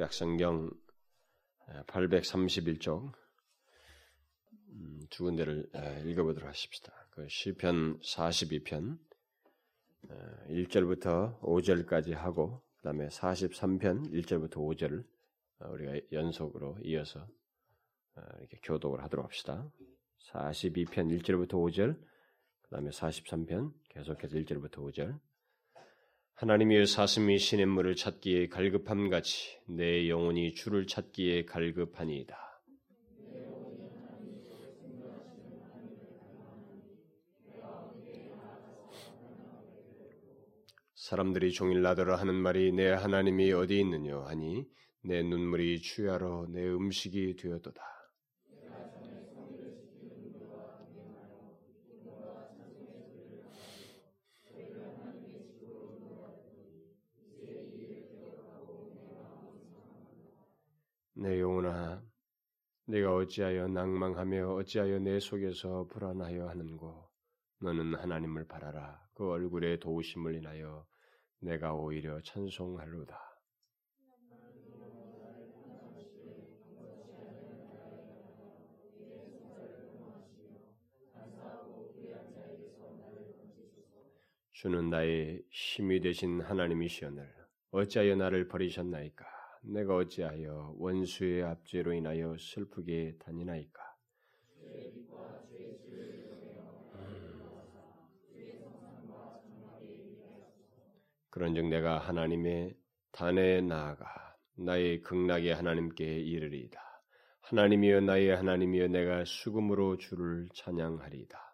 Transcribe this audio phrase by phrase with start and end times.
[0.00, 0.70] 구약성경
[1.86, 3.12] 831쪽
[4.70, 5.68] 음, 두 군데를
[6.06, 6.90] 읽어보도록 하십시다.
[7.10, 8.98] 그 시편 42편
[10.48, 15.04] 1절부터 5절까지 하고 그 다음에 43편 1절부터 5절을
[15.70, 17.28] 우리가 연속으로 이어서
[18.38, 19.70] 이렇게 교독을 하도록 합시다.
[20.30, 22.00] 42편 1절부터 5절
[22.62, 25.20] 그 다음에 43편 계속해서 1절부터 5절
[26.40, 32.34] 하나님이여 사슴이 시냇물을 찾기에 갈급함 같이 내 영혼이 주를 찾기에 갈급하니이다.
[40.94, 44.66] 사람들이 종일 나더러 하는 말이 내 하나님이 어디 있느냐 하니
[45.02, 47.99] 내 눈물이 주야로 내 음식이 되었도다.
[61.20, 62.02] 내 영혼아,
[62.86, 67.10] 내가 어찌하여 낭망하며 어찌하여 내 속에서 불안하여 하는고?
[67.60, 69.06] 너는 하나님을 바라라.
[69.12, 70.86] 그 얼굴에 도우심을 인하여
[71.40, 73.20] 내가 오히려 찬송하로다.
[84.52, 87.30] 주는 나의 힘이 되신 하나님이시오늘
[87.72, 89.39] 어찌하여 나를 버리셨나이까?
[89.60, 93.82] 내가 어찌하여 원수의 압제로 인하여 슬프게 다니나이까?
[101.30, 102.76] 그런즉 내가 하나님의
[103.12, 104.06] 단에 나아가
[104.56, 106.80] 나의 극락의 하나님께 이르리이다.
[107.40, 111.50] 하나님이여 나의 하나님이여 내가 수금으로 주를 찬양하리이다.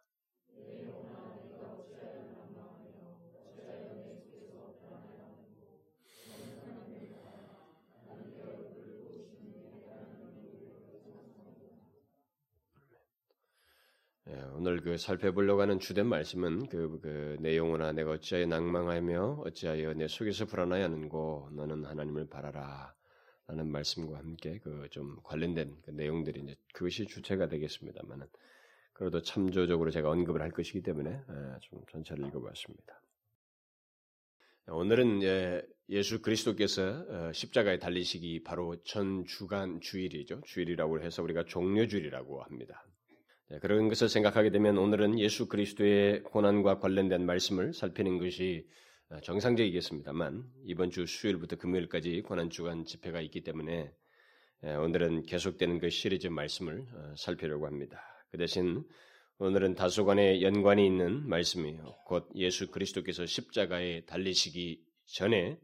[14.29, 20.09] 예, 오늘 그 살펴보려고 하는 주된 말씀은 그, 그내 영혼아 내가 어찌하여 낭망하며 어찌하여 내
[20.09, 22.95] 속에서 불안하여 하는고 너는 하나님을 바라라
[23.49, 28.27] 라는 말씀과 함께 그 좀 관련된 그 내용들이 이제 그것이 주체가 되겠습니다만은
[28.95, 33.03] 그래도 참조적으로 제가 언급을 할 것이기 때문에 예, 좀 전체를 읽어봤습니다.
[34.69, 35.21] 오늘은
[35.91, 40.41] 예수 그리스도께서 어, 십자가에 달리시기 바로 전 주간 주일이죠.
[40.47, 42.85] 주일이라고 해서 우리가 종료주일이라고 합니다.
[43.49, 48.67] 네, 그런 것을 생각하게 되면 오늘은 예수 그리스도의 고난과 관련된 말씀을 살피는 것이
[49.09, 53.93] 어, 정상적이겠습니다만 이번 주 수요일부터 금요일까지 고난 주간 집회가 있기 때문에
[54.63, 58.03] 오늘은 계속되는 그 시리즈 말씀을 어, 살피려고 합니다.
[58.33, 58.83] 그 대신
[59.39, 61.85] 오늘은 다소간의 연관이 있는 말씀이에요.
[62.07, 65.57] 곧 예수 그리스도께서 십자가에 달리시기 전에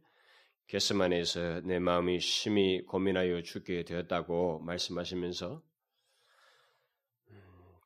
[0.69, 5.63] 게스만에서 내 마음이 심히 고민하여 죽게 되었다고 말씀하시면서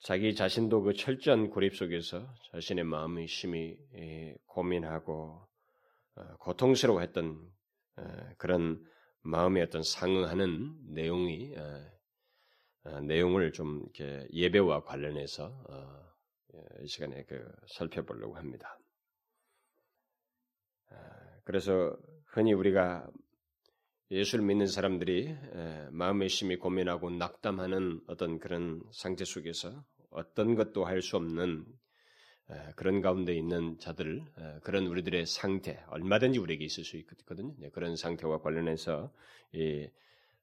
[0.01, 5.47] 자기 자신도 그 철저한 고립 속에서 자신의 마음이 심히 예, 고민하고
[6.15, 7.53] 어, 고통스러워했던
[7.97, 8.03] 어,
[8.39, 8.85] 그런
[9.23, 11.55] 마음의 어떤 상응하는 내용이
[12.85, 15.65] 어, 내용을 좀 이렇게 예배와 관련해서
[16.55, 18.79] 예, 이 시간에 그 살펴보려고 합니다.
[21.45, 21.97] 그래서
[22.27, 23.09] 흔히 우리가
[24.11, 25.37] 예수를 믿는 사람들이
[25.91, 31.67] 마음의 심히 고민하고 낙담하는 어떤 그런 상태 속에서 어떤 것도 할 수 없는
[32.77, 34.25] 그런 가운데 있는 자들,
[34.63, 37.53] 그런 우리들의 상태, 얼마든지 우리에게 있을 수 있거든요.
[37.59, 39.13] 네, 그런 상태와 관련해서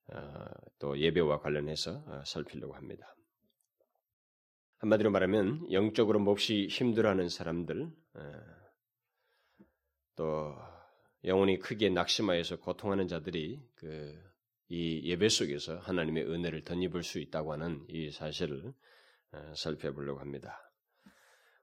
[0.08, 0.46] 어,
[0.80, 3.16] 또 예배와 관련해서 어, 살피려고 합니다.
[4.80, 7.90] 한마디로 말하면 영적으로 몹시 힘들어하는 사람들,
[10.16, 10.54] 또
[11.26, 14.34] 영혼이 크게 낙심하여서 고통하는 자들이 그
[14.70, 18.74] 이 예배 속에서 하나님의 은혜를 덧입을 수 있다고 하는 이 사실을
[19.56, 20.60] 살펴보려고 합니다.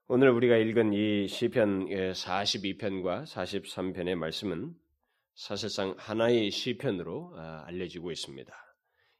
[0.06, 4.75] 오늘 우리가 읽은 이 시편 42편과 43편의 말씀은
[5.34, 8.53] 사실상 하나의 시편으로 아, 알려지고 있습니다.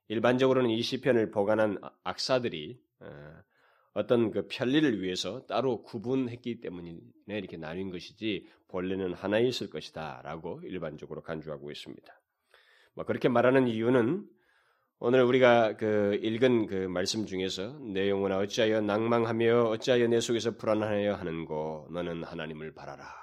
[0.07, 2.81] 일반적으로는 이 시편을 보관한 악사들이
[3.93, 11.23] 어떤 그 편리를 위해서 따로 구분했기 때문에 이렇게 나뉜 것이지 본래는 하나 있을 것이다라고 일반적으로
[11.23, 12.21] 간주하고 있습니다.
[12.95, 14.27] 뭐 그렇게 말하는 이유는
[15.03, 21.15] 오늘 우리가 그 읽은 그 말씀 중에서 내 영혼아 어찌하여 낭망하며 어찌하여 내 속에서 불안하여
[21.15, 23.21] 하는고 너는 하나님을 바라라.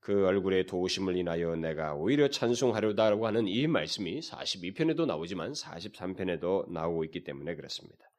[0.00, 7.22] 그 얼굴에 도우심을 인하여 내가 오히려 찬송하려다라고 하는 이 말씀이 42편에도 나오지만 43편에도 나오고 있기
[7.22, 8.11] 때문에 그렇습니다.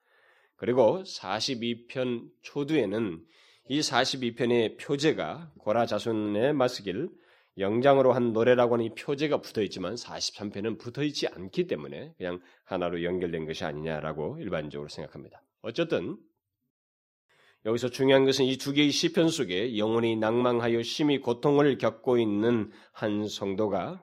[0.64, 3.22] 그리고 42편 초두에는
[3.68, 7.10] 이 42편의 표제가 고라 자손의 마스길
[7.58, 13.04] 영장으로 한 노래라고 하는 이 표제가 붙어 있지만 43편은 붙어 있지 않기 때문에 그냥 하나로
[13.04, 15.44] 연결된 것이 아니냐라고 일반적으로 생각합니다.
[15.64, 16.16] 어쨌든
[17.66, 23.28] 여기서 중요한 것은 이 두 개의 시편 속에 영혼이 낭망하여 심히 고통을 겪고 있는 한
[23.28, 24.02] 성도가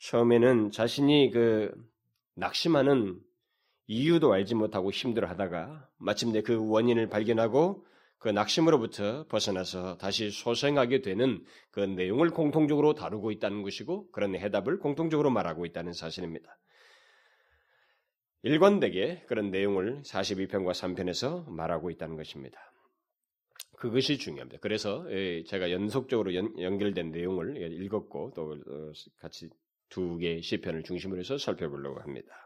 [0.00, 1.72] 처음에는 자신이 그
[2.34, 3.18] 낙심하는
[3.86, 7.84] 이유도 알지 못하고 힘들어하다가 마침내 그 원인을 발견하고
[8.18, 15.30] 그 낙심으로부터 벗어나서 다시 소생하게 되는 그 내용을 공통적으로 다루고 있다는 것이고 그런 해답을 공통적으로
[15.30, 16.58] 말하고 있다는 사실입니다.
[18.42, 22.58] 일관되게 그런 내용을 42편과 3편에서 말하고 있다는 것입니다.
[23.76, 24.58] 그것이 중요합니다.
[24.60, 29.50] 그래서 예, 제가 연속적으로 연, 결된 내용을 읽었고 또 어, 같이
[29.88, 32.45] 두 개의 시편을 중심으로 해서 살펴보려고 합니다.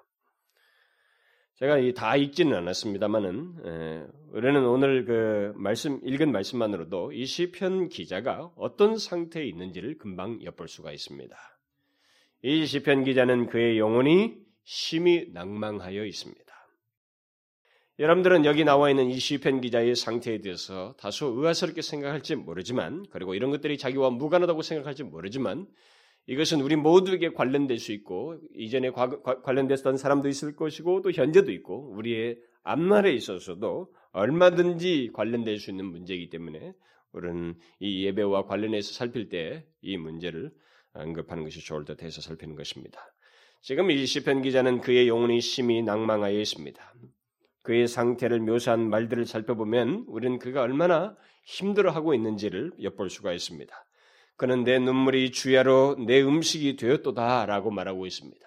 [1.61, 9.45] 제가 다 읽지는 않았습니다만은 우리는 오늘 그 말씀 읽은 말씀만으로도 이 시편 기자가 어떤 상태에
[9.45, 11.37] 있는지를 금방 엿볼 수가 있습니다.
[12.45, 16.41] 이 시편 기자는 그의 영혼이 심히 낭망하여 있습니다.
[17.99, 23.51] 여러분들은 여기 나와 있는 이 시편 기자의 상태에 대해서 다소 의아스럽게 생각할지 모르지만 그리고 이런
[23.51, 25.67] 것들이 자기와 무관하다고 생각할지 모르지만
[26.31, 28.91] 이것은 우리 모두에게 관련될 수 있고 이전에
[29.43, 36.31] 관련됐던 사람도 있을 것이고 또 현재도 있고 우리의 앞날에 있어서도 얼마든지 관련될 수 있는 문제이기
[36.31, 36.73] 때문에
[37.11, 40.53] 우리는 이 예배와 관련해서 살필 때 이 문제를
[40.93, 43.00] 언급하는 것이 좋을 듯 해서 살피는 것입니다.
[43.61, 46.94] 지금 이 시편 기자는 그의 영혼이 심히 낭망하여 있습니다.
[47.65, 53.75] 그의 상태를 묘사한 말들을 살펴보면 우리는 그가 얼마나 힘들어하고 있는지를 엿볼 수가 있습니다.
[54.41, 58.41] 그는 내 눈물이 주야로 내 음식이 되었도다라고 말하고 있습니다.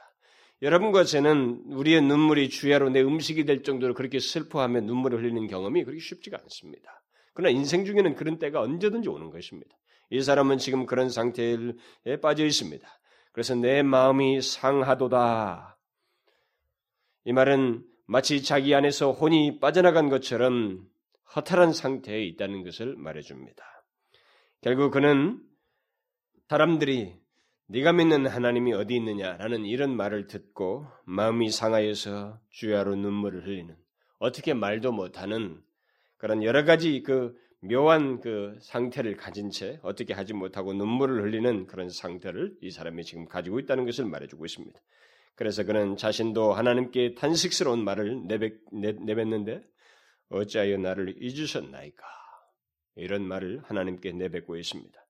[0.64, 6.02] 여러분과 저는 우리의 눈물이 주야로 내 음식이 될 정도로 그렇게 슬퍼하며 눈물을 흘리는 경험이 그렇게
[6.02, 7.04] 쉽지가 않습니다.
[7.36, 9.78] 그러나 인생 중에는 그런 때가 언제든지 오는 것입니다.
[10.10, 11.60] 이 사람은 지금 그런 상태에
[12.24, 12.88] 빠져 있습니다.
[13.32, 15.78] 그래서 내 마음이 상하도다.
[17.26, 20.88] 이 말은 마치 자기 안에서 혼이 빠져나간 것처럼
[21.36, 23.64] 허탈한 상태에 있다는 것을 말해줍니다.
[24.62, 25.40] 결국 그는
[26.50, 27.16] 사람들이
[27.68, 33.76] 네가 믿는 하나님이 어디 있느냐라는 이런 말을 듣고 마음이 상하여서 주야로 눈물을 흘리는
[34.20, 35.62] 어떻게 말도 못하는
[36.18, 41.90] 그런 여러 가지 그 묘한 그 상태를 가진 채 어떻게 하지 못하고 눈물을 흘리는 그런
[41.90, 44.80] 상태를 이 사람이 지금 가지고 있다는 것을 말해주고 있습니다.
[45.36, 49.64] 그래서 그는 자신도 하나님께 탄식스러운 말을 내뱉, 내뱉는데
[50.30, 52.04] 어찌하여 나를 잊으셨나이까
[52.98, 55.03] 이런 말을 하나님께 내뱉고 있습니다.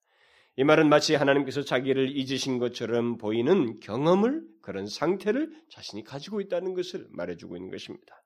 [0.56, 7.08] 이 말은 마치 하나님께서 자기를 잊으신 것처럼 보이는 경험을 그런 상태를 자신이 가지고 있다는 것을
[7.10, 8.24] 말해주고 있는 것입니다.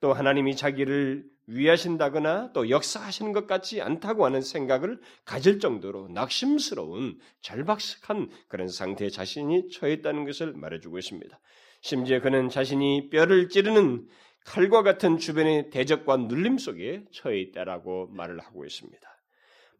[0.00, 8.30] 또 하나님이 자기를 위하신다거나 또 역사하시는 것 같지 않다고 하는 생각을 가질 정도로 낙심스러운 절박한
[8.48, 11.40] 그런 상태에 자신이 처했다는 것을 말해주고 있습니다.
[11.80, 14.06] 심지어 그는 자신이 뼈를 찌르는
[14.44, 19.19] 칼과 같은 주변의 대적과 눌림 속에 처해 있다라고 말을 하고 있습니다.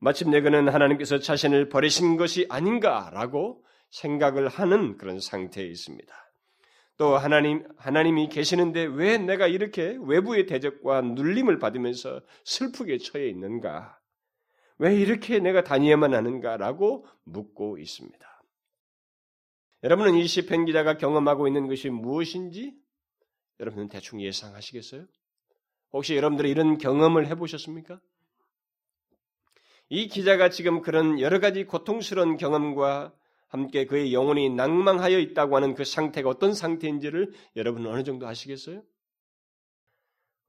[0.00, 6.14] 마침내 그는 하나님께서 자신을 버리신 것이 아닌가라고 생각을 하는 그런 상태에 있습니다.
[6.96, 13.98] 또 하나님 하나님이 계시는데 왜 내가 이렇게 외부의 대적과 눌림을 받으면서 슬프게 처해 있는가?
[14.78, 18.42] 왜 이렇게 내가 다니야만 하는가라고 묻고 있습니다.
[19.82, 22.74] 여러분은 이 시편 기자가 경험하고 있는 것이 무엇인지
[23.60, 25.06] 여러분은 대충 예상하시겠어요?
[25.92, 28.00] 혹시 여러분들이 이런 경험을 해보셨습니까?
[29.90, 33.12] 이 기자가 지금 그런 여러 가지 고통스러운 경험과
[33.48, 38.82] 함께 그의 영혼이 낭망하여 있다고 하는 그 상태가 어떤 상태인지를 여러분은 어느 정도 아시겠어요?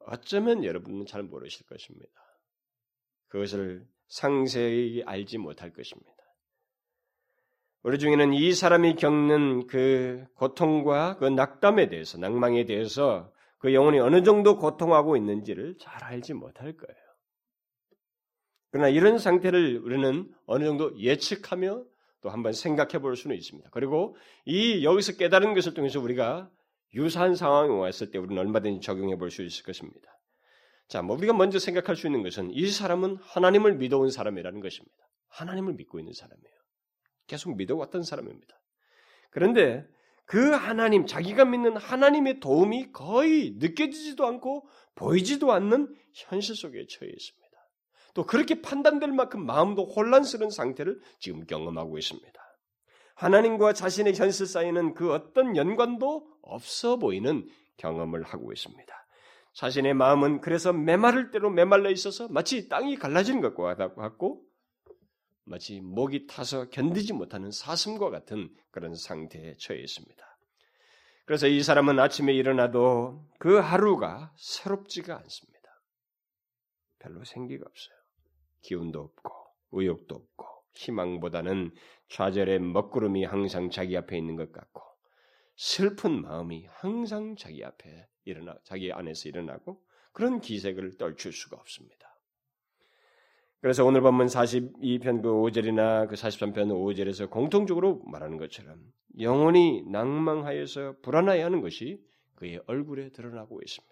[0.05, 2.12] 어쩌면 여러분은 잘 모르실 것입니다.
[3.29, 6.12] 그것을 상세히 알지 못할 것입니다.
[7.81, 14.21] 우리 중에는 이 사람이 겪는 그 고통과 그 낙담에 대해서, 낭망에 대해서 그 영혼이 어느
[14.21, 17.11] 정도 고통하고 있는지를 잘 알지 못할 거예요.
[18.72, 21.84] 그러나 이런 상태를 우리는 어느 정도 예측하며
[22.22, 23.70] 또 한번 생각해 볼 수는 있습니다.
[23.72, 26.50] 그리고 이 여기서 깨달은 것을 통해서 우리가
[26.94, 30.18] 유사한 상황이 왔을 때 우리는 얼마든지 적용해 볼 수 있을 것입니다.
[30.88, 34.98] 자, 뭐 우리가 먼저 생각할 수 있는 것은 이 사람은 하나님을 믿어온 사람이라는 것입니다.
[35.30, 36.56] 하나님을 믿고 있는 사람이에요.
[37.28, 38.62] 계속 믿어왔던 사람입니다.
[39.30, 39.88] 그런데
[40.25, 47.40] 그 하나님, 자기가 믿는 하나님의 도움이 거의 느껴지지도 않고 보이지도 않는 현실 속에 처해 있습니다.
[48.13, 52.41] 또 그렇게 판단될 만큼 마음도 혼란스러운 상태를 지금 경험하고 있습니다.
[53.15, 58.94] 하나님과 자신의 현실 사이에는 그 어떤 연관도 없어 보이는 경험을 하고 있습니다.
[59.53, 64.44] 자신의 마음은 그래서 메마를 대로 메말라 있어서 마치 땅이 갈라지는 것과 같고
[65.44, 70.32] 마치 목이 타서 견디지 못하는 사슴과 같은 그런 상태에 처해 있습니다.
[71.25, 75.62] 그래서 이 사람은 아침에 일어나도 그 하루가 새롭지가 않습니다.
[77.00, 78.00] 별로 생기가 없어요.
[78.62, 79.32] 기운도 없고
[79.72, 81.72] 의욕도 없고 희망보다는
[82.10, 84.82] 좌절의 먹구름이 항상 자기 앞에 있는 것 같고
[85.56, 92.12] 슬픈 마음이 항상 자기 앞에 일어나 자기 안에서 일어나고 그런 기색을 떨칠 수가 없습니다.
[93.62, 98.82] 그래서 오늘 본문 42편 그 5절이나 그 43편 5절에서 공통적으로 말하는 것처럼
[99.20, 102.03] 영혼이 낭망하여서 불안하여 하는 것이
[102.36, 103.90] 그의 얼굴에 드러나고 있습니다.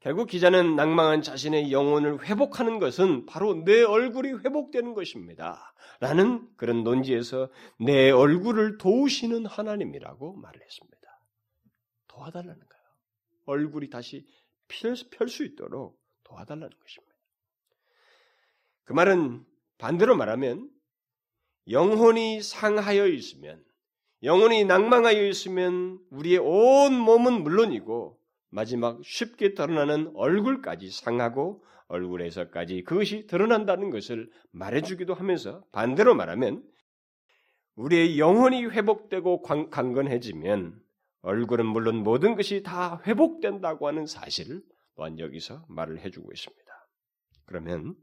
[0.00, 5.74] 결국 기자는 낭망한 자신의 영혼을 회복하는 것은 바로 내 얼굴이 회복되는 것입니다.
[6.00, 7.50] 라는 그런 논지에서
[7.80, 10.98] 내 얼굴을 도우시는 하나님이라고 말을 했습니다.
[12.06, 12.84] 도와달라는 거예요.
[13.46, 14.24] 얼굴이 다시
[14.68, 17.14] 펼 수 있도록 도와달라는 것입니다.
[18.84, 19.44] 그 말은
[19.78, 20.70] 반대로 말하면
[21.68, 23.64] 영혼이 상하여 있으면
[24.22, 28.17] 영혼이 낭망하여 있으면 우리의 온 몸은 물론이고
[28.50, 36.62] 마지막 쉽게 드러나는 얼굴까지 상하고 얼굴에서까지 그것이 드러난다는 것을 말해주기도 하면서 반대로 말하면
[37.76, 40.80] 우리의 영혼이 회복되고 강건해지면
[41.22, 44.62] 얼굴은 물론 모든 것이 다 회복된다고 하는 사실을
[44.96, 46.88] 또한 여기서 말을 해주고 있습니다.
[47.46, 47.94] 그러면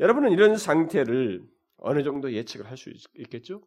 [0.00, 1.44] 여러분은 이런 상태를
[1.76, 3.62] 어느 정도 예측을 할 수 있겠죠?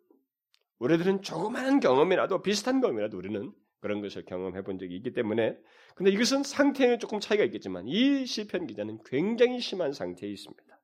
[0.79, 3.51] 우리들은 조그마한 경험이라도 비슷한 경험이라도 우리는
[3.85, 5.55] 그런 것을 경험해 본 적이 있기 때문에
[5.93, 10.81] 근데 이것은 상태에 조금 차이가 있겠지만 이 시편 기자는 굉장히 심한 상태에 있습니다.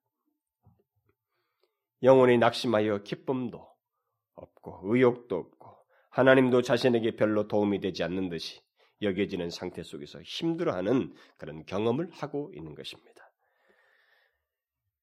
[2.04, 3.68] 영혼이 낙심하여 기쁨도
[4.36, 5.78] 없고 의욕도 없고
[6.12, 8.62] 하나님도 자신에게 별로 도움이 되지 않는 듯이
[9.02, 13.32] 여겨지는 상태 속에서 힘들어하는 그런 경험을 하고 있는 것입니다.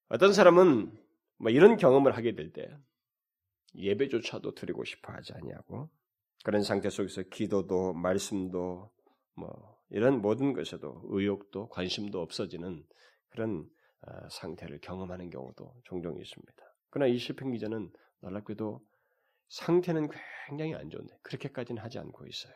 [0.08, 0.96] 어떤 사람은
[1.38, 2.70] 뭐 이런 경험을 하게 될 때
[3.74, 5.90] 예배조차도 드리고 싶어 하지 아니하고
[6.44, 8.90] 그런 상태 속에서 기도도 말씀도
[9.34, 12.84] 뭐 이런 모든 것에도 의욕도 관심도 없어지는
[13.28, 13.68] 그런
[14.02, 16.74] 어, 상태를 경험하는 경우도 종종 있습니다.
[16.90, 17.90] 그러나 이 시편 기자는
[18.20, 18.80] 놀랍게도
[19.48, 20.08] 상태는
[20.46, 22.54] 굉장히 안 좋은데 그렇게까지는 하지 않고 있어요.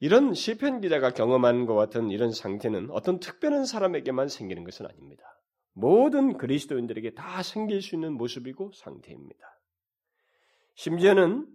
[0.00, 5.24] 이런 시편 기자가 경험한 것 같은 이런 상태는 어떤 특별한 사람에게만 생기는 것은 아닙니다.
[5.72, 9.53] 모든 그리스도인들에게 다 생길 수 있는 모습이고 상태입니다.
[10.74, 11.46] 심지어는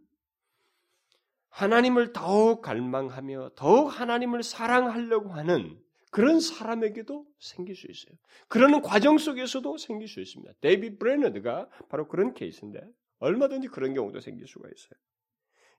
[1.49, 5.79] 하나님을 더욱 갈망하며 더욱 하나님을 사랑하려고 하는
[6.11, 8.15] 그런 사람에게도 생길 수 있어요.
[8.47, 10.53] 그러는 과정 속에서도 생길 수 있습니다.
[10.61, 12.81] 데이비드 브레이너드가 바로 그런 케이스인데
[13.19, 14.99] 얼마든지 그런 경우도 생길 수가 있어요.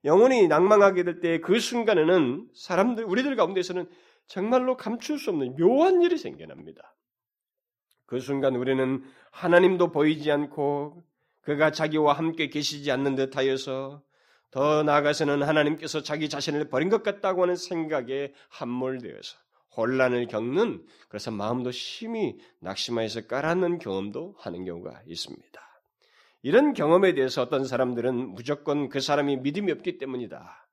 [0.04, 3.88] 영혼이 낙망하게 될 때 그 순간에는 사람들 우리들 가운데서는
[4.26, 6.94] 정말로 감출 수 없는 묘한 일이 생겨납니다.
[8.06, 11.02] 그 순간 우리는 하나님도 보이지 않고
[11.50, 14.04] 그가 자기와 함께 계시지 않는 듯하여서
[14.52, 19.36] 더 나아가서는 하나님께서 자기 자신을 버린 것 같다고 하는 생각에 함몰되어서
[19.76, 25.60] 혼란을 겪는 그래서 마음도 심히 낙심하여서 깔아는 경험도 하는 경우가 있습니다.
[26.42, 30.68] 이런 경험에 대해서 어떤 사람들은 무조건 그 사람이 믿음이 없기 때문이다.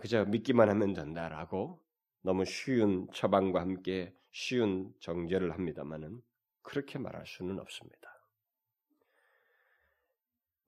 [0.00, 1.80] 그저 믿기만 하면 된다라고
[2.22, 6.20] 너무 쉬운 처방과 함께 쉬운 정죄를 합니다만은
[6.62, 8.09] 그렇게 말할 수는 없습니다.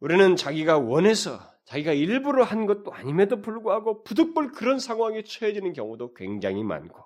[0.02, 6.64] 우리는 자기가 원해서 자기가 일부러 한 것도 아님에도 불구하고 부득불 그런 상황에 처해지는 경우도 굉장히
[6.64, 7.00] 많고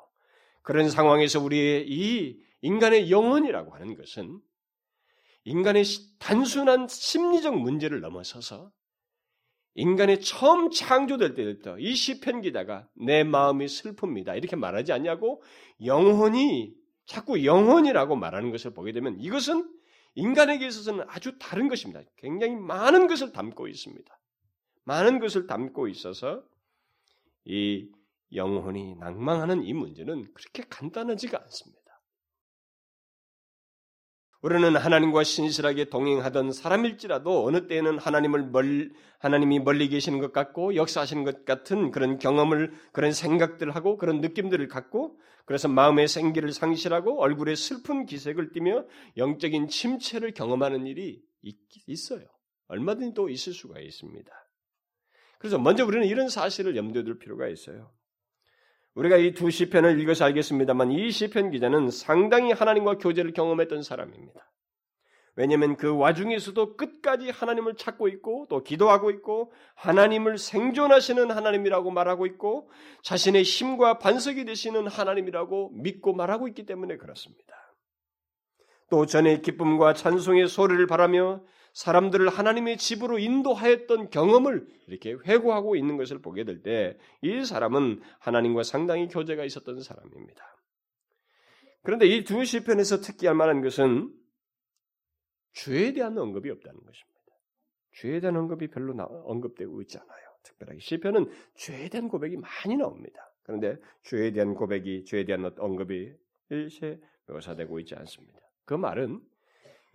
[0.63, 4.41] 그런 상황에서 우리의 이 인간의 영혼이라고 하는 것은
[5.45, 5.85] 인간의
[6.19, 8.73] 단순한 심리적 문제를 넘어서서
[9.75, 14.39] 인간이 처음 창조될 때부터 이 시편 기자가 내 마음이 슬픕니다.
[14.39, 15.43] 이렇게 말하지 않냐고
[15.85, 16.73] 영혼이
[17.05, 19.77] 자꾸 영혼이라고 말하는 것을 보게 되면 이것은
[20.17, 22.01] 인간에게 있어서는 아주 다른 것입니다.
[22.17, 24.19] 굉장히 많은 것을 담고 있습니다.
[24.85, 26.43] 많은 것을 담고 있어서
[27.45, 27.89] 이
[28.33, 31.86] 영혼이 낭망하는 이 문제는 그렇게 간단하지가 않습니다.
[34.47, 41.25] 우리는 하나님과 신실하게 동행하던 사람일지라도 어느 때에는 하나님을 멀, 하나님이 멀리 계시는 것 같고 역사하시는
[41.25, 47.57] 것 같은 그런 경험을, 그런 생각들을 하고 그런 느낌들을 갖고 그래서 마음의 생기를 상실하고 얼굴에
[47.57, 48.85] 슬픈 기색을 띠며
[49.17, 51.57] 영적인 침체를 경험하는 일이 있,
[51.89, 52.25] 있어요.
[52.69, 54.31] 얼마든지 또 있을 수가 있습니다.
[55.41, 57.91] 그래서 먼저 우리는 이런 사실을 염두에 둘 필요가 있어요.
[58.97, 64.51] 우리가 이 두 시편을 읽어서 알겠습니다만 이 시편 기자는 상당히 하나님과 교제를 경험했던 사람입니다.
[65.39, 72.71] 왜냐하면 그 와중에서도 끝까지 하나님을 찾고 있고 또 기도하고 있고 하나님을 생존하시는 하나님이라고 말하고 있고
[73.03, 77.55] 자신의 힘과 반석이 되시는 하나님이라고 믿고 말하고 있기 때문에 그렇습니다.
[78.89, 81.43] 또 전에 기쁨과 찬송의 소리를 바라며
[81.77, 88.63] 사람들을 하나님의 집으로 인도하였던 경험을 이렇게 회고하고 있는 것을 보게 될 때 이 사람은 하나님과
[88.63, 90.43] 상당히 교제가 있었던 사람입니다.
[91.83, 94.11] 그런데 이 두 시편에서 특기할 만한 것은
[95.53, 97.33] 죄에 대한 언급이 없다는 것입니다.
[97.93, 98.95] 죄에 대한 언급이 별로
[99.27, 100.27] 언급되고 있지 않아요.
[100.45, 103.21] 특별하게 시편은 죄에 대한 고백이 많이 나옵니다.
[103.43, 106.11] 그런데 죄에 대한 고백이 죄에 대한 언급이
[106.49, 108.41] 일체 묘사되고 있지 않습니다.
[108.65, 109.21] 그 말은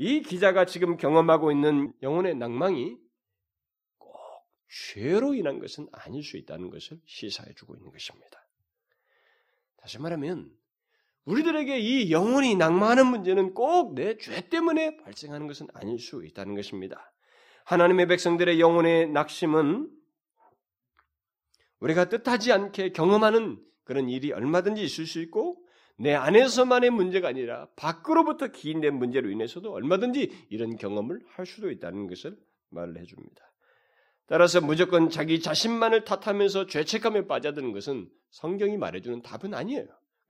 [0.02, 2.98] 이 기자가 지금 경험하고 있는 영혼의 낭망이
[4.00, 4.12] 꼭
[4.68, 8.44] 죄로 인한 것은 아닐 수 있다는 것을 시사해 주고 있는 것입니다.
[9.78, 10.50] 다시 말하면
[11.26, 17.14] 우리들에게 이 영혼이 낭망하는 문제는 꼭 내 죄 때문에 발생하는 것은 아닐 수 있다는 것입니다.
[17.66, 19.88] 하나님의 백성들의 영혼의 낙심은
[21.80, 25.61] 우리가 뜻하지 않게 경험하는 그런 일이 얼마든지 있을 수 있고
[26.02, 32.36] 내 안에서만의 문제가 아니라 밖으로부터 기인된 문제로 인해서도 얼마든지 이런 경험을 할 수도 있다는 것을
[32.70, 33.52] 말을 해줍니다.
[34.26, 39.86] 따라서 무조건 자기 자신만을 탓하면서 죄책감에 빠져드는 것은 성경이 말해주는 답은 아니에요.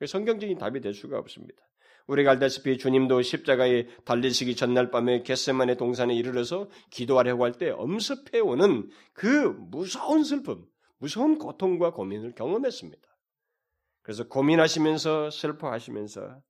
[0.05, 1.61] 성경적인 답이 될 수가 없습니다.
[2.07, 8.89] 우리가 알다시피 주님도 십자가에 달리시기 전날 밤에 겟세만의 동산에 이르러서 기도하려고 할 때 엄습해 오는
[9.13, 10.65] 그 무서운 슬픔,
[10.97, 13.10] 무서운 고통과 고민을 경험했습니다.
[14.01, 16.41] 그래서 고민하시면서 슬퍼하시면서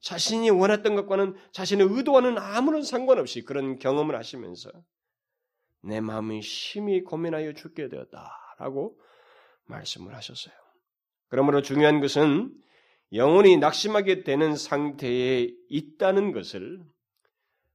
[0.00, 4.70] 자신이 원했던 것과는 자신의 의도와는 아무런 상관없이 그런 경험을 하시면서
[5.82, 8.98] 내 마음이 심히 고민하여 죽게 되었다라고
[9.66, 10.54] 말씀을 하셨어요.
[11.28, 12.52] 그러므로 중요한 것은
[13.12, 16.82] 영혼이 낙심하게 되는 상태에 있다는 것을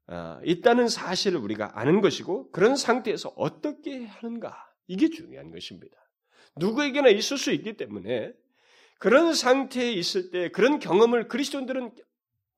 [0.08, 4.56] 어, 있다는 사실을 우리가 아는 것이고 그런 상태에서 어떻게 하는가
[4.88, 5.96] 이게 중요한 것입니다.
[6.56, 8.34] 누구에게나 있을 수 있기 때문에
[9.00, 11.92] 그런 상태에 있을 때 그런 경험을 그리스도인들은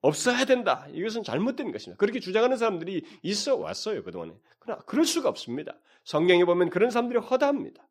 [0.00, 0.86] 없어야 된다.
[0.92, 1.98] 이것은 잘못된 것입니다.
[1.98, 4.32] 그렇게 주장하는 사람들이 있어 왔어요, 그동안에.
[4.58, 5.78] 그러나 그럴 수가 없습니다.
[6.04, 7.86] 성경에 보면 그런 사람들이 허다합니다.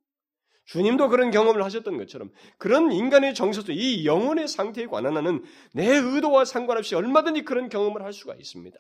[0.65, 6.45] 주님도 그런 경험을 하셨던 것처럼 그런 인간의 정서도 이 영혼의 상태에 관한 하는 내 의도와
[6.45, 8.77] 상관없이 얼마든지 그런 경험을 할 수가 있습니다.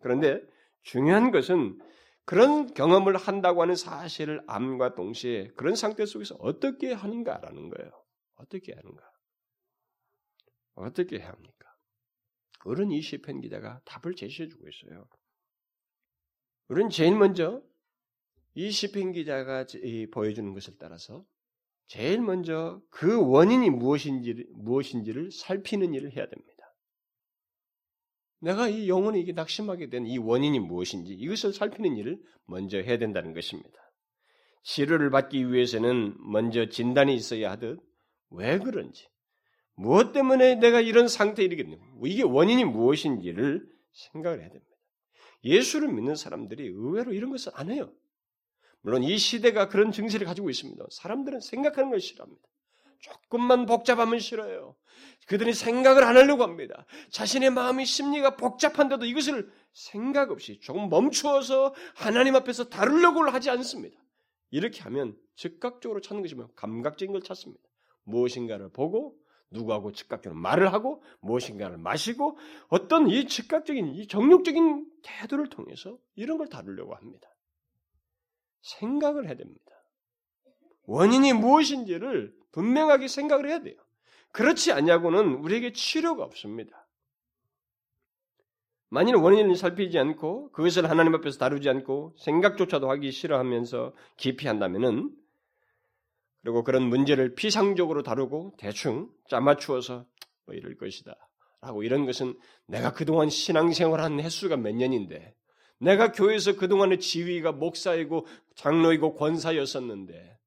[0.00, 0.40] 그런데
[0.82, 1.78] 중요한 것은
[2.24, 7.90] 그런 경험을 한다고 하는 사실을 암과 동시에 그런 상태 속에서 어떻게 하는가라는 거예요.
[8.36, 9.11] 어떻게 하는가?
[10.74, 11.68] 어떻게 해야 합니까?
[12.60, 15.06] 그런 이 시편 기자가 답을 제시해 주고 있어요.
[16.68, 17.62] 우리는 제일 먼저
[18.54, 19.66] 이 시편 기자가
[20.12, 21.24] 보여주는 것을 따라서
[21.86, 26.52] 제일 먼저 그 원인이 무엇인지, 무엇인지를 살피는 일을 해야 됩니다.
[28.40, 33.34] 내가 이 영혼이 이게 낙심하게 된 이 원인이 무엇인지 이것을 살피는 일을 먼저 해야 된다는
[33.34, 33.78] 것입니다.
[34.64, 37.80] 치료를 받기 위해서는 먼저 진단이 있어야 하듯
[38.30, 39.08] 왜 그런지,
[39.74, 41.84] 무엇 때문에 내가 이런 상태에 이르겠는가?
[42.04, 44.72] 이게 원인이 무엇인지를 생각을 해야 됩니다.
[45.44, 47.92] 예수를 믿는 사람들이 의외로 이런 것을 안 해요.
[48.80, 50.84] 물론 이 시대가 그런 증세를 가지고 있습니다.
[50.90, 52.42] 사람들은 생각하는 걸 싫어합니다.
[53.00, 54.76] 조금만 복잡하면 싫어요.
[55.26, 56.86] 그들이 생각을 안 하려고 합니다.
[57.10, 63.98] 자신의 마음이 심리가 복잡한데도 이것을 생각 없이 조금 멈추어서 하나님 앞에서 다루려고 하지 않습니다.
[64.50, 67.62] 이렇게 하면 즉각적으로 찾는 것이면 감각적인 걸 찾습니다.
[68.04, 69.16] 무엇인가를 보고
[69.52, 72.38] 누구하고 즉각적으로 말을 하고 무엇인가를 마시고
[72.68, 77.28] 어떤 이 즉각적인 이 정욕적인 태도를 통해서 이런 걸 다루려고 합니다.
[78.62, 79.60] 생각을 해야 됩니다.
[80.84, 83.76] 원인이 무엇인지를 분명하게 생각을 해야 돼요.
[84.32, 86.86] 그렇지 않냐고는 우리에게 치료가 없습니다.
[88.88, 95.10] 만일 원인을 살피지 않고 그것을 하나님 앞에서 다루지 않고 생각조차도 하기 싫어하면서 기피한다면은
[96.42, 100.06] 그리고 그런 문제를 피상적으로 다루고 대충 짜맞추어서
[100.46, 101.16] 뭐 이럴 것이다.
[101.60, 102.34] 라고 이런 것은
[102.66, 105.34] 내가 그동안 신앙생활한 횟수가 몇 년인데
[105.78, 108.26] 내가 교회에서 그동안의 지위가 목사이고
[108.56, 110.38] 장로이고 권사였었는데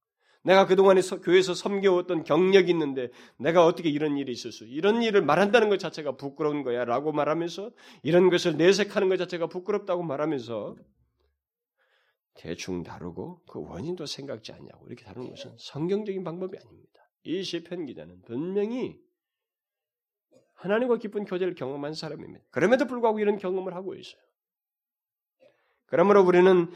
[0.44, 5.70] 내가 그동안에 교회에서 섬겨왔던 경력이 있는데 내가 어떻게 이런 일이 있을 수 이런 일을 말한다는
[5.70, 7.72] 것 자체가 부끄러운 거야 라고 말하면서
[8.04, 10.76] 이런 것을 내색하는 것 자체가 부끄럽다고 말하면서
[12.36, 17.10] 대충 다루고 그 원인도 생각지 않냐고 이렇게 다루는 것은 성경적인 방법이 아닙니다.
[17.24, 19.00] 이 시편 기자는 분명히
[20.54, 22.46] 하나님과 깊은 교제를 경험한 사람입니다.
[22.52, 24.22] 그럼에도 불구하고 이런 경험을 하고 있어요.
[25.88, 26.72] 그러므로 우리는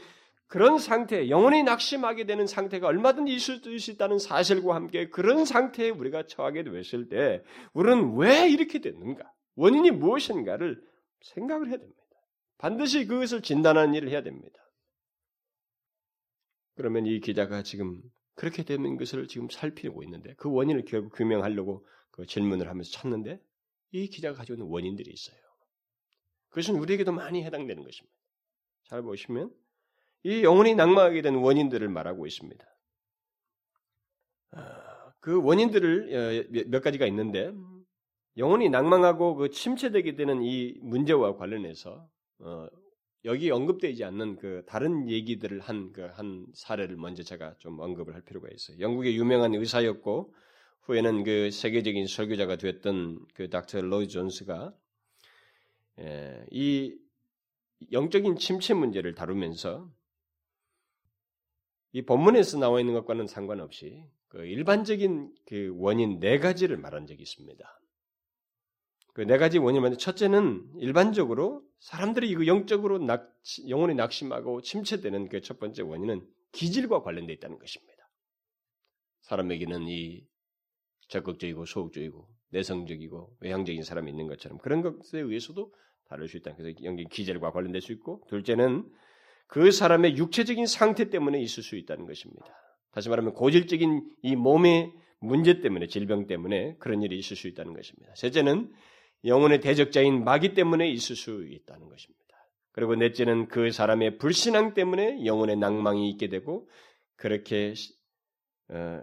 [0.47, 6.25] 그런 상태, 영혼이 낙심하게 되는 상태가 얼마든지 있을 수 있다는 사실과 함께 그런 상태에 우리가
[6.25, 7.43] 처하게 됐을 때
[7.73, 9.31] 우리는 왜 이렇게 됐는가?
[9.55, 10.81] 원인이 무엇인가를
[11.21, 12.01] 생각을 해야 됩니다.
[12.57, 14.59] 반드시 그것을 진단하는 일을 해야 됩니다.
[16.79, 18.01] 그러면 이 기자가 지금
[18.35, 23.37] 그렇게 되는 것을 지금 살피고 있는데 그 원인을 결국 규명하려고 그 질문을 하면서 찾는데
[23.91, 25.37] 이 기자가 가지고 있는 원인들이 있어요.
[26.47, 28.15] 그것은 우리에게도 많이 해당되는 것입니다.
[28.85, 29.53] 잘 보시면
[30.23, 32.65] 이 영혼이 낭망하게 된 원인들을 말하고 있습니다.
[34.51, 37.51] 아, 그 원인들을 어, 몇 가지가 있는데
[38.37, 42.67] 영혼이 낭망하고 그 침체되게 되는 이 문제와 관련해서 어,
[43.25, 48.21] 여기 언급되지 않는 그 다른 얘기들을 한 그한 그 사례를 먼저 제가 좀 언급을 할
[48.21, 48.79] 필요가 있어요.
[48.79, 50.33] 영국의 유명한 의사였고
[50.81, 54.73] 후에는 그 세계적인 설교자가 되었던 그 닥터 로이 존스가
[55.99, 56.97] 예, 이
[57.91, 59.91] 영적인 침체 문제를 다루면서
[61.91, 67.78] 이 본문에서 나와 있는 것과는 상관없이 그 일반적인 그 원인 네 가지를 말한 적이 있습니다.
[69.19, 73.29] 그 네 가지 원인은 첫째는 일반적으로 사람들이 이거 영적으로 낙,
[73.67, 78.09] 영혼이 낙심하고 침체되는 그 첫 번째 원인은 기질과 관련되어 있다는 것입니다.
[79.23, 80.25] 사람에게는 이
[81.09, 85.73] 적극적이고 소극적이고 내성적이고 외향적인 사람이 있는 것처럼 그런 것에 의해서도
[86.07, 86.55] 다를 수 있다.
[86.55, 88.89] 그래서 영적 기질과 관련될 수 있고 둘째는
[89.47, 92.45] 그 사람의 육체적인 상태 때문에 있을 수 있다는 것입니다.
[92.93, 98.13] 다시 말하면 고질적인 이 몸의 문제 때문에 질병 때문에 그런 일이 있을 수 있다는 것입니다.
[98.15, 98.71] 셋째는
[99.25, 102.19] 영혼의 대적자인 마귀 때문에 있을 수 있다는 것입니다.
[102.71, 106.69] 그리고 넷째는 그 사람의 불신앙 때문에 영혼의 낭망이 있게 되고
[107.15, 107.73] 그렇게
[108.69, 109.01] 어,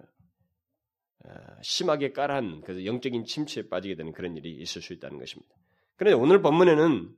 [1.24, 1.30] 어,
[1.62, 5.54] 심하게 깔한 그래서 영적인 침체에 빠지게 되는 그런 일이 있을 수 있다는 것입니다.
[5.96, 7.10] 그런데 오늘 본문에는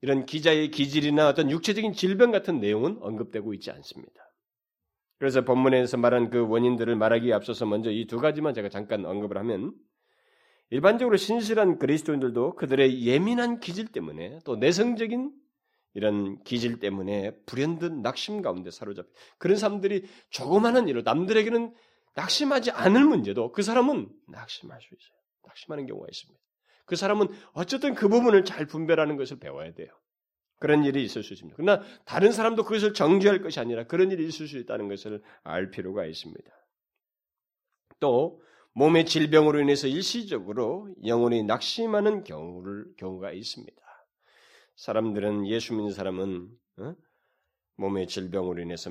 [0.00, 4.28] 이런 기자의 기질이나 어떤 육체적인 질병 같은 내용은 언급되고 있지 않습니다.
[5.18, 9.74] 그래서 본문에서 말한 그 원인들을 말하기에 앞서서 먼저 이 두 가지만 제가 잠깐 언급을 하면
[10.70, 15.32] 일반적으로 신실한 그리스도인들도 그들의 예민한 기질 때문에 또 내성적인
[15.94, 21.74] 이런 기질 때문에 불현듯 낙심 가운데 사로잡혀 그런 사람들이 조그마한 일로 남들에게는
[22.14, 25.18] 낙심하지 않을 문제도 그 사람은 낙심할 수 있어요.
[25.46, 26.40] 낙심하는 경우가 있습니다.
[26.84, 29.88] 그 사람은 어쨌든 그 부분을 잘 분별하는 것을 배워야 돼요.
[30.58, 31.56] 그런 일이 있을 수 있습니다.
[31.56, 36.04] 그러나 다른 사람도 그것을 정죄할 것이 아니라 그런 일이 있을 수 있다는 것을 알 필요가
[36.04, 36.50] 있습니다.
[38.00, 38.42] 또
[38.78, 43.82] 몸의 질병으로 인해서 일시적으로 영혼이 낙심하는 경우를 경우가 있습니다.
[44.76, 46.94] 사람들은 예수 믿는 사람은 어?
[47.74, 48.90] 몸의 질병으로 인해서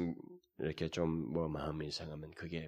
[0.60, 2.68] 이렇게 좀 뭐 마음이 이상하면 그게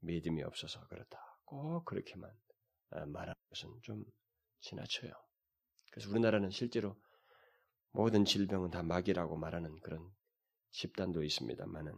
[0.00, 1.20] 믿음이 없어서 그렇다.
[1.44, 2.28] 꼭 그렇게만
[2.90, 4.02] 아, 말하는 것은 좀
[4.60, 5.12] 지나쳐요.
[5.92, 6.96] 그래서 우리나라는 실제로
[7.92, 10.04] 모든 질병은 다 마귀라고 말하는 그런
[10.72, 11.94] 집단도 있습니다만은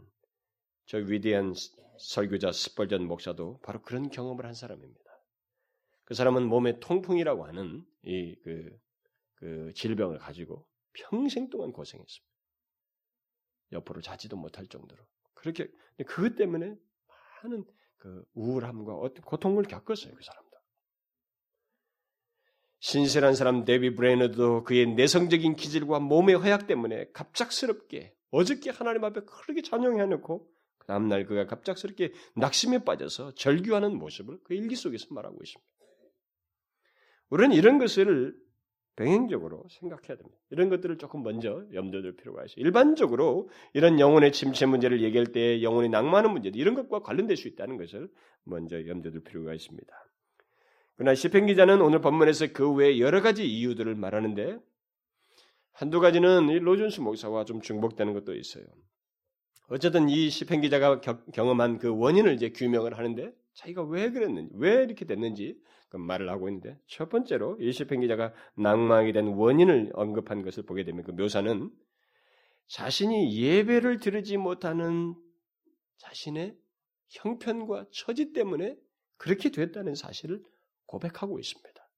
[0.87, 1.55] 저 위대한
[1.99, 5.01] 설교자 스펄전 목사도 바로 그런 경험을 한 사람입니다.
[6.05, 8.79] 그 사람은 몸에 통풍이라고 하는 이그
[9.35, 12.33] 그 질병을 가지고 평생 동안 고생했습니다.
[13.73, 15.03] 옆으로 자지도 못할 정도로
[15.35, 15.71] 그렇게
[16.07, 16.77] 그것 때문에
[17.42, 17.64] 많은
[17.97, 20.51] 그 우울함과 어떤 고통을 겪었어요 그 사람도.
[22.81, 29.62] 신실한 사람 데비 브레이너도 그의 내성적인 기질과 몸의 허약 때문에 갑작스럽게 어저께 하나님 앞에 그렇게
[29.62, 30.53] 찬양해놓고 그
[30.92, 35.72] 다음날 그가 갑작스럽게 낙심에 빠져서 절규하는 모습을 그 일기 속에서 말하고 있습니다.
[37.31, 38.37] 우리는 이런 것을
[38.94, 40.38] 병행적으로 생각해야 됩니다.
[40.50, 42.62] 이런 것들을 조금 먼저 염두에 둘 필요가 있어요.
[42.62, 47.78] 일반적으로 이런 영혼의 침체 문제를 얘기할 때 영혼이 낭만하는 문제 이런 것과 관련될 수 있다는
[47.78, 48.11] 것을
[48.44, 49.90] 먼저 염두에 둘 필요가 있습니다.
[50.96, 54.59] 그러나 시편 기자는 오늘 본문에서 그 외 여러 가지 이유들을 말하는데
[55.72, 58.66] 한두 가지는 이 로준스 목사와 좀 중복되는 것도 있어요.
[59.68, 65.05] 어쨌든 이 시편 기자가 경험한 그 원인을 이제 규명을 하는데 자기가 왜 그랬는지, 왜 이렇게
[65.05, 70.64] 됐는지 그 말을 하고 있는데 첫 번째로 이 시편 기자가 낭망이 된 원인을 언급한 것을
[70.64, 71.70] 보게 되면 그 묘사는
[72.68, 75.14] 자신이 예배를 드리지 못하는
[75.98, 76.57] 자신의
[77.09, 78.77] 형편과 처지 때문에
[79.18, 80.42] 그렇게 됐다는 사실을
[80.87, 81.88] 고백하고 있습니다.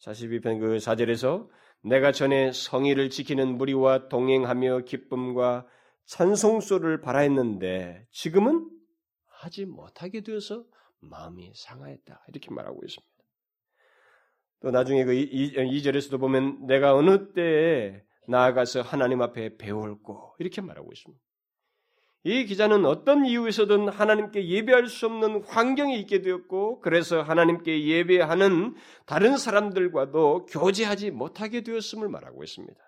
[0.00, 1.48] 42편 그 4절에서
[1.82, 5.66] 내가 전에 성의를 지키는 무리와 동행하며 기쁨과
[6.06, 8.68] 찬송소를 바라했는데 지금은
[9.26, 10.64] 하지 못하게 되어서
[11.00, 12.24] 마음이 상하였다.
[12.28, 13.12] 이렇게 말하고 있습니다.
[14.60, 21.22] 또 나중에 그 2절에서도 보면 내가 어느 때에 나아가서 하나님 앞에 배울고 이렇게 말하고 있습니다.
[22.24, 29.36] 이 기자는 어떤 이유에서든 하나님께 예배할 수 없는 환경에 있게 되었고, 그래서 하나님께 예배하는 다른
[29.36, 32.78] 사람들과도 교제하지 못하게 되었음을 말하고 있습니다.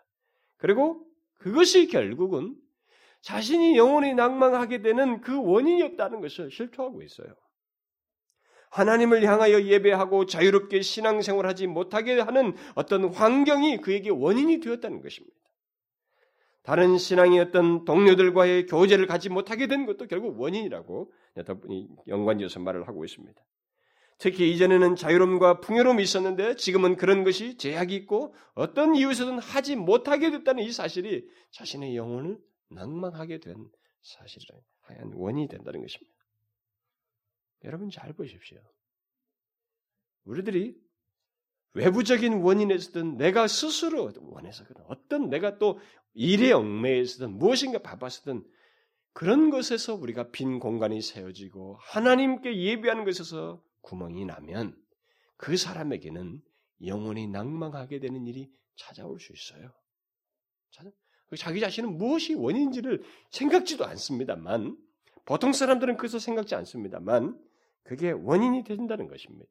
[0.56, 1.04] 그리고
[1.40, 2.54] 그것이 결국은
[3.24, 7.28] 자신이 영원히 낭망하게 되는 그 원인이었다는 것을 실토하고 있어요.
[8.70, 15.34] 하나님을 향하여 예배하고 자유롭게 신앙생활하지 못하게 하는 어떤 환경이 그에게 원인이 되었다는 것입니다.
[16.64, 21.10] 다른 신앙의 어떤 동료들과의 교제를 갖지 못하게 된 것도 결국 원인이라고
[22.08, 23.40] 연관지어서 말을 하고 있습니다.
[24.18, 30.62] 특히 이전에는 자유로움과 풍요로움이 있었는데 지금은 그런 것이 제약이 있고 어떤 이유에서든 하지 못하게 됐다는
[30.62, 32.38] 이 사실이 자신의 영혼을
[32.70, 33.68] 낭망하게 된
[34.02, 36.14] 사실을 하얀 원인이 된다는 것입니다.
[37.64, 38.60] 여러분 잘 보십시오.
[40.24, 40.76] 우리들이
[41.74, 45.80] 외부적인 원인에서든 내가 스스로 원해서든 어떤 내가 또
[46.12, 48.44] 일에 얽매여서든 무엇인가 바빠서든
[49.12, 54.76] 그런 것에서 우리가 빈 공간이 세워지고 하나님께 예배하는 것에서 구멍이 나면
[55.36, 56.40] 그 사람에게는
[56.86, 59.72] 영원히 낭망하게 되는 일이 찾아올 수 있어요.
[61.36, 64.76] 자기 자신은 무엇이 원인인지를 생각지도 않습니다만
[65.24, 67.38] 보통 사람들은 그것을 생각지 않습니다만
[67.82, 69.50] 그게 원인이 된다는 것입니다.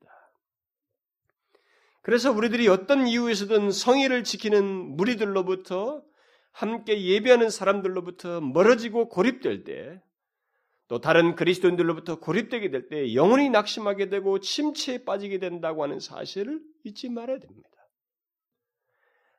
[2.01, 6.03] 그래서 우리들이 어떤 이유에서든 성의를 지키는 무리들로부터
[6.51, 10.01] 함께 예배하는 사람들로부터 멀어지고 고립될 때,
[10.87, 17.09] 또 다른 그리스도인들로부터 고립되게 될 때 영원히 낙심하게 되고 침체에 빠지게 된다고 하는 사실을 잊지
[17.09, 17.69] 말아야 됩니다.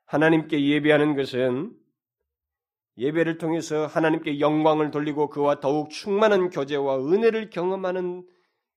[0.05, 1.71] 하나님께 예배하는 것은
[2.97, 8.25] 예배를 통해서 하나님께 영광을 돌리고 그와 더욱 충만한 교제와 은혜를 경험하는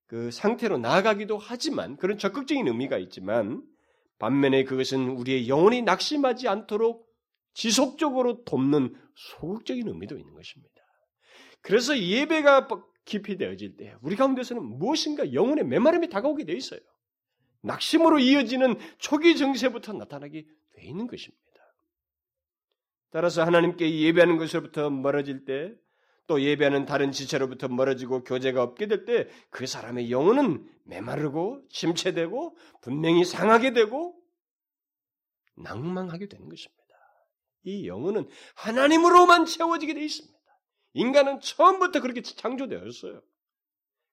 [0.07, 3.62] 그 상태로 나아가기도 하지만 그런 적극적인 의미가 있지만
[4.18, 7.07] 반면에 그것은 우리의 영혼이 낙심하지 않도록
[7.54, 10.74] 지속적으로 돕는 소극적인 의미도 있는 것입니다.
[11.61, 12.68] 그래서 예배가
[13.04, 16.81] 깊이 되어질 때 우리 가운데서는 무엇인가 영혼의 메마름이 다가오게 되어 있어요.
[17.62, 21.47] 낙심으로 이어지는 초기 정세부터 나타나게 되어 있는 것입니다.
[23.11, 25.75] 따라서 하나님께 예배하는 것으로부터 멀어질 때,
[26.27, 33.25] 또 예배하는 다른 지체로부터 멀어지고 교제가 없게 될 때, 그 사람의 영혼은 메마르고 침체되고 분명히
[33.25, 34.14] 상하게 되고
[35.57, 36.79] 낭망하게 되는 것입니다.
[37.64, 40.38] 이 영혼은 하나님으로만 채워지게 되어 있습니다.
[40.94, 43.23] 인간은 처음부터 그렇게 창조되었어요.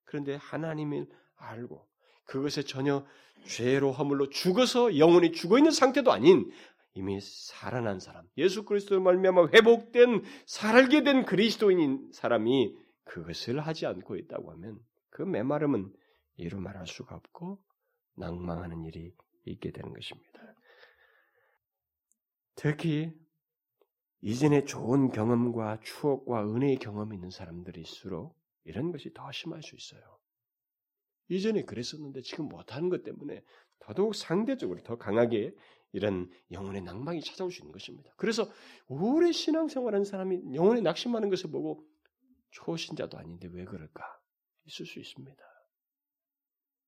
[0.06, 1.88] 그런데 하나님을 알고
[2.26, 3.06] 그것에 전혀
[3.46, 6.52] 죄로 허물로 죽어서 영혼이 죽어 있는 상태도 아닌
[6.96, 14.52] 이미 살아난 사람, 예수 그리스도를 말미암아 회복된 살게 된 그리스도인인 사람이 그것을 하지 않고 있다고
[14.54, 14.80] 하면
[15.10, 15.94] 그 메마름은
[16.38, 17.62] 이루 말할 수가 없고
[18.16, 20.56] 낭망하는 일이 있게 되는 것입니다.
[22.56, 23.14] 특히
[24.22, 30.02] 이전에 좋은 경험과 추억과 은혜의 경험이 있는 사람들일수록 이런 것이 더 심할 수 있어요.
[31.28, 33.44] 이전에 그랬었는데 지금 못하는 것 때문에
[33.80, 35.54] 더더욱 상대적으로 더 강하게
[35.96, 38.14] 이런 영혼의 낭망이 찾아올 수 있는 것입니다.
[38.18, 38.52] 그래서
[38.88, 41.88] 오래 신앙생활하는 사람이 영혼의 낙심하는 것을 보고
[42.52, 44.04] 초신자도 아닌데 왜 그럴까?
[44.66, 45.42] 있을 수 있습니다.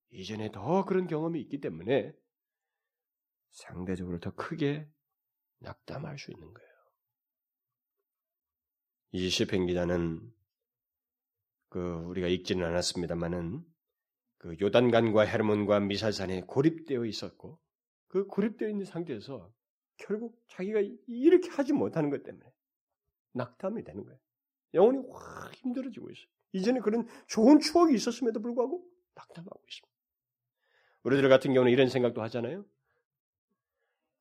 [0.09, 2.13] 이전에 더 그런 경험이 있기 때문에
[3.51, 4.89] 상대적으로 더 크게
[5.59, 6.69] 낙담할 수 있는 거예요.
[9.11, 10.33] 이 시편 기자는
[11.69, 13.63] 그 우리가 읽지는 않았습니다만은
[14.37, 17.59] 그 요단강과 헤르몬과 미살산에 고립되어 있었고
[18.07, 19.51] 그 고립되어 있는 상태에서
[19.97, 22.45] 결국 자기가 이렇게 하지 못하는 것 때문에
[23.33, 24.19] 낙담이 되는 거예요.
[24.73, 26.27] 영혼이 확 힘들어지고 있어요.
[26.53, 28.83] 이전에 그런 좋은 추억이 있었음에도 불구하고
[29.15, 29.97] 낙담하고 있습니다.
[31.03, 32.65] 우리들 같은 경우는 이런 생각도 하잖아요.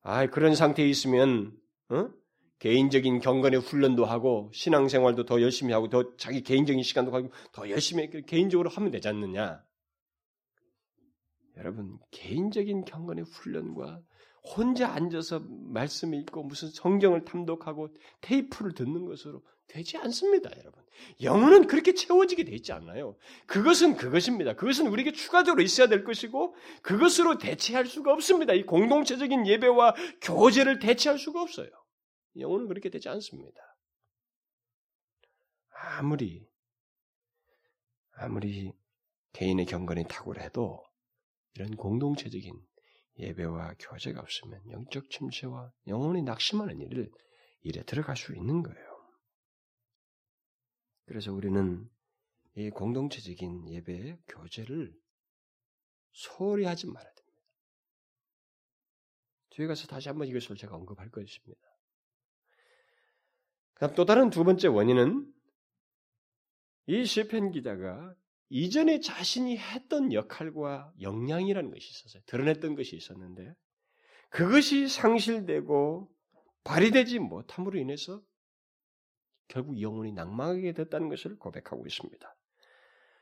[0.01, 1.57] 아, 그런 상태에 있으면
[1.89, 2.09] 어?
[2.59, 8.09] 개인적인 경건의 훈련도 하고 신앙생활도 더 열심히 하고 더 자기 개인적인 시간도 가지고 더 열심히
[8.25, 9.63] 개인적으로 하면 되지 않느냐?
[11.57, 14.01] 여러분 개인적인 경건의 훈련과
[14.55, 17.89] 혼자 앉아서 말씀 읽고 무슨 성경을 탐독하고
[18.21, 20.81] 테이프를 듣는 것으로 되지 않습니다, 여러분.
[21.21, 23.17] 영혼은 그렇게 채워지게 되어 있지 않나요?
[23.45, 24.53] 그것은 그것입니다.
[24.53, 28.53] 그것은 우리에게 추가적으로 있어야 될 것이고 그것으로 대체할 수가 없습니다.
[28.53, 31.69] 이 공동체적인 예배와 교제를 대체할 수가 없어요.
[32.39, 33.59] 영혼은 그렇게 되지 않습니다.
[35.69, 36.47] 아무리
[38.13, 38.71] 아무리
[39.33, 40.86] 개인의 경건이 탁월해도
[41.57, 42.55] 이런 공동체적인
[43.17, 47.11] 예배와 교제가 없으면 영적 침체와 영혼이 낙심하는 일을
[47.61, 48.87] 일에 들어갈 수 있는 거예요.
[51.05, 51.89] 그래서 우리는
[52.55, 54.93] 이 공동체적인 예배의 교제를
[56.11, 57.41] 소홀히 하지 말아야 됩니다.
[59.49, 61.61] 뒤에 가서 다시 한번 이것을 제가 언급할 것입니다.
[63.73, 65.33] 그럼 또 다른 두 번째 원인은
[66.85, 68.15] 이 시편 기자가
[68.49, 72.23] 이전에 자신이 했던 역할과 역량이라는 것이 있었어요.
[72.25, 73.53] 드러냈던 것이 있었는데
[74.29, 76.09] 그것이 상실되고
[76.63, 78.21] 발휘되지 못함으로 인해서
[79.47, 82.35] 결국 영혼이 낭망하게 됐다는 것을 고백하고 있습니다.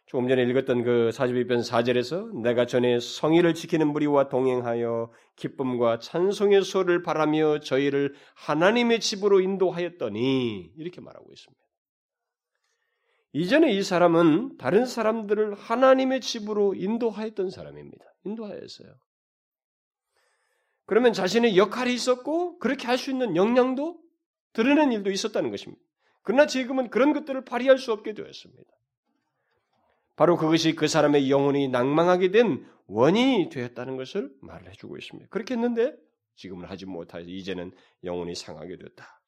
[0.08, 7.02] 조금 전에 읽었던 그 42편 4절에서 내가 전에 성의를 지키는 무리와 동행하여 기쁨과 찬송의 소를
[7.02, 11.65] 바라며 저희를 하나님의 집으로 인도하였더니 이렇게 말하고 있습니다.
[13.36, 18.06] 이전에 이 사람은 다른 사람들을 하나님의 집으로 인도하였던 사람입니다.
[18.24, 18.96] 인도하였어요.
[20.86, 24.00] 그러면 자신의 역할이 있었고 그렇게 할 수 있는 역량도
[24.54, 25.84] 드러낸 일도 있었다는 것입니다.
[26.22, 28.72] 그러나 지금은 그런 것들을 발휘할 수 없게 되었습니다.
[30.16, 35.28] 바로 그것이 그 사람의 영혼이 낭망하게 된 원인이 되었다는 것을 말을 해주고 있습니다.
[35.30, 35.94] 그렇게 했는데
[36.38, 37.74] 지금은 하지 못하여 이제는
[38.06, 39.22] 영혼이 상하게 되었다.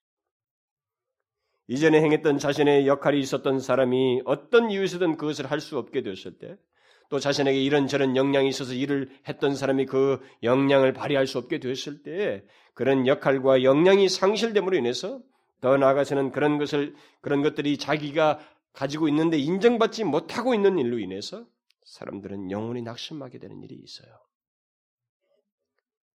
[1.68, 6.56] 이전에 행했던 자신의 역할이 있었던 사람이 어떤 이유에서든 그것을 할 수 없게 되었을 때,
[7.10, 12.44] 또 자신에게 이런저런 역량이 있어서 일을 했던 사람이 그 역량을 발휘할 수 없게 되었을 때,
[12.74, 15.22] 그런 역할과 역량이 상실됨으로 인해서
[15.62, 18.40] 더 나아가서는 그런 것을, 그런 것들이 자기가
[18.74, 21.46] 가지고 있는데 인정받지 못하고 있는 일로 인해서
[21.84, 24.10] 사람들은 영혼이 낙심하게 되는 일이 있어요.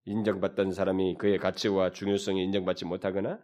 [0.06, 3.40] 인정받던 사람이 그의 가치와 중요성이 인정받지 못하거나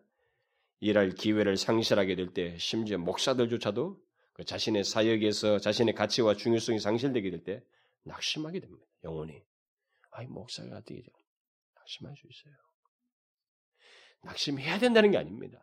[0.80, 4.02] 일할 기회를 상실하게 될 때 심지어 목사들조차도
[4.34, 7.64] 그 자신의 사역에서 자신의 가치와 중요성이 상실되게 될 때
[8.04, 8.86] 낙심하게 됩니다.
[9.04, 9.42] 영혼이.
[10.12, 11.10] 아이 목사가 어떻게 돼?
[11.76, 12.54] 낙심할 수 있어요.
[14.22, 15.60] 낙심해야 된다는 게 아닙니다.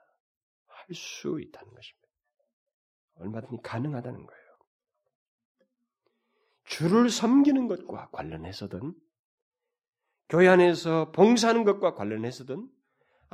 [0.66, 2.08] 할 수 있다는 것입니다.
[3.14, 4.42] 얼마든지 가능하다는 거예요.
[6.64, 8.94] 주를 섬기는 것과 관련해서든
[10.28, 12.68] 교회 안에서 봉사하는 것과 관련해서든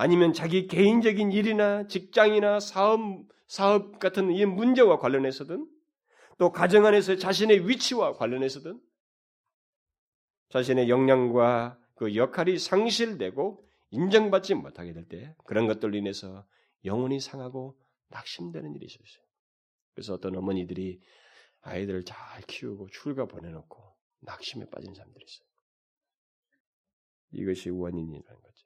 [0.00, 3.00] 아니면 자기 개인적인 일이나 직장이나 사업,
[3.48, 5.68] 사업 같은 이 문제와 관련해서든
[6.38, 8.80] 또 가정 안에서 자신의 위치와 관련해서든
[10.50, 16.46] 자신의 역량과 그 역할이 상실되고 인정받지 못하게 될 때 그런 것들로 인해서
[16.84, 17.76] 영혼이 상하고
[18.10, 19.24] 낙심되는 일이 있어요.
[19.94, 21.00] 그래서 어떤 어머니들이
[21.62, 25.48] 아이들을 잘 키우고 출가 보내놓고 낙심에 빠진 사람들이 있어요.
[27.32, 28.57] 이것이 원인이라는 거죠.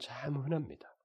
[0.00, 0.96] 참 흔합니다.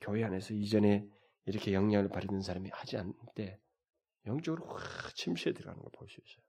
[0.00, 1.06] 교회 안에서 이전에
[1.46, 3.58] 이렇게 영향을 받는 사람이 하지 않을 때
[4.26, 6.44] 영적으로 확 침시에 들어가는 걸 볼 수 있어요.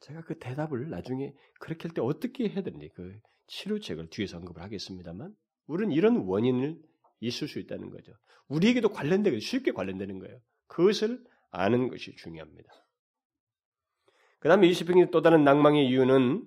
[0.00, 5.34] 제가 그 대답을 나중에 그렇게 할 때 어떻게 해야 되는지 그 치료책을 뒤에서 언급을 하겠습니다만
[5.66, 6.80] 우리는 이런 원인을
[7.20, 8.12] 있을 수 있다는 거죠.
[8.48, 10.40] 우리에게도 관련되고 쉽게 관련되는 거예요.
[10.66, 12.70] 그것을 아는 것이 중요합니다.
[14.40, 16.44] 그 다음에 20평의 또 다른 낭망의 이유는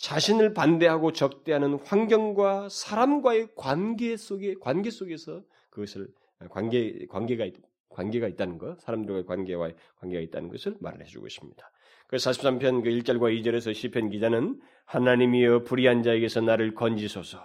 [0.00, 6.08] 자신을 반대하고 적대하는 환경과 사람과의 관계 속에 관계 속에서 그것을
[6.48, 7.44] 관계 관계가
[7.90, 11.70] 관계가 있다는 것, 사람들과의 관계와 관계가 있다는 것을 말을 해주고 있습니다.
[12.06, 17.38] 그 43편 그 1절과 2절에서 시편 기자는 하나님이여 불의한 자에게서 나를 건지소서.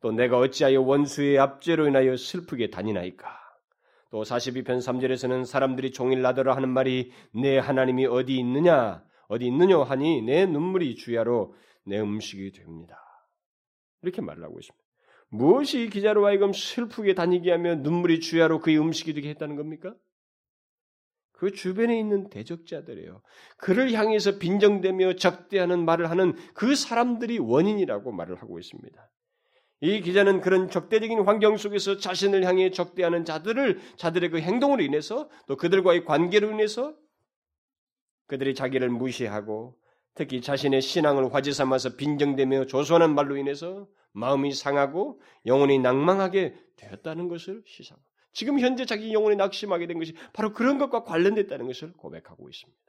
[0.00, 3.28] 또 내가 어찌하여 원수의 압제로 인하여 슬프게 다니나이까.
[4.10, 10.22] 또 42편 3절에서는 사람들이 종일 나더러 하는 말이 내 하나님이 어디 있느냐 어디 있느냐 하니
[10.22, 12.98] 내 눈물이 주야로 내 음식이 됩니다.
[14.02, 14.84] 이렇게 말을 하고 있습니다.
[15.28, 19.94] 무엇이 기자로 하여금 슬프게 다니게 하며 눈물이 주야로 그의 음식이 되게 했다는 겁니까?
[21.32, 23.20] 그 주변에 있는 대적자들이에요.
[23.58, 29.10] 그를 향해서 빈정대며 적대하는 말을 하는 그 사람들이 원인이라고 말을 하고 있습니다.
[29.80, 35.56] 이 기자는 그런 적대적인 환경 속에서 자신을 향해 적대하는 자들을 자들의 그 행동으로 인해서 또
[35.56, 36.94] 그들과의 관계로 인해서
[38.26, 39.76] 그들이 자기를 무시하고
[40.14, 47.62] 특히 자신의 신앙을 화제 삼아서 빈정대며 조소하는 말로 인해서 마음이 상하고 영혼이 낭망하게 되었다는 것을
[47.66, 52.84] 시사하고 지금 현재 자기 영혼이 낙심하게 된 것이 바로 그런 것과 관련됐다는 것을 고백하고 있습니다.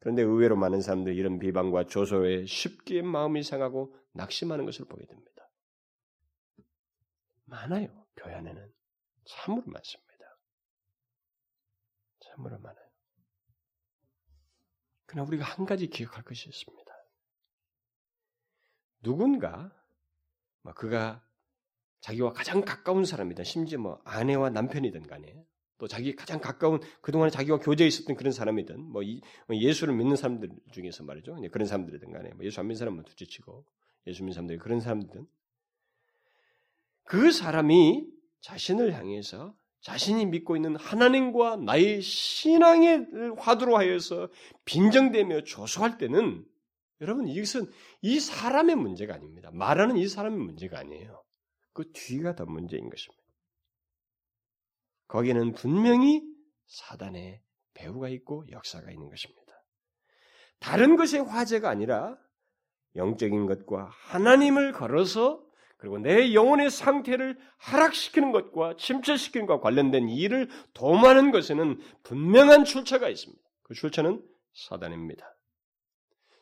[0.00, 5.30] 그런데 의외로 많은 사람들이 이런 비방과 조소에 쉽게 마음이 상하고 낙심하는 것을 보게 됩니다.
[7.44, 7.88] 많아요.
[8.16, 8.72] 교회 안에는
[9.24, 10.10] 참으로 많습니다.
[12.20, 12.89] 참으로 많아요.
[15.10, 16.94] 그러나 우리가 한 가지 기억할 것이 있습니다.
[19.02, 19.72] 누군가
[20.62, 21.26] 뭐 그가
[22.00, 25.44] 자기와 가장 가까운 사람이든 심지어 뭐 아내와 남편이든 간에
[25.78, 29.02] 또 자기 가장 가까운 그동안에 자기와 교제에 있었던 그런 사람이든 뭐,
[29.48, 31.40] 뭐 예수를 믿는 사람들 중에서 말이죠.
[31.50, 33.66] 그런 사람들이든 간에 뭐 예수 안 믿는 사람은 둘째치고
[34.06, 35.26] 예수 믿는 사람들이 그런 사람들은
[37.02, 38.06] 그 사람이
[38.42, 43.06] 자신을 향해서 자신이 믿고 있는 하나님과 나의 신앙의
[43.38, 44.28] 화두로 하여서
[44.64, 46.44] 빈정되며 조소할 때는
[47.00, 47.70] 여러분 이것은
[48.02, 49.50] 이 사람의 문제가 아닙니다.
[49.52, 51.24] 말하는 이 사람의 문제가 아니에요.
[51.72, 53.22] 그 뒤가 더 문제인 것입니다.
[55.08, 56.22] 거기는 분명히
[56.66, 57.40] 사단의
[57.74, 59.40] 배후가 있고 역사가 있는 것입니다.
[60.58, 62.18] 다른 것의 화제가 아니라
[62.96, 65.42] 영적인 것과 하나님을 걸어서
[65.80, 73.42] 그리고 내 영혼의 상태를 하락시키는 것과 침체시키는 것과 관련된 일을 도모하는 것에는 분명한 출처가 있습니다.
[73.62, 74.22] 그 출처는
[74.52, 75.34] 사단입니다.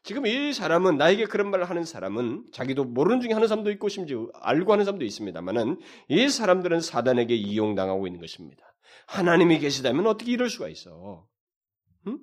[0.03, 4.29] 지금 이 사람은 나에게 그런 말을 하는 사람은 자기도 모르는 중에 하는 사람도 있고 심지어
[4.35, 5.79] 알고 하는 사람도 있습니다만은
[6.09, 8.65] 이 사람들은 사단에게 이용당하고 있는 것입니다.
[9.07, 11.29] 하나님이 계시다면 어떻게 이럴 수가 있어?
[12.09, 12.19] 응?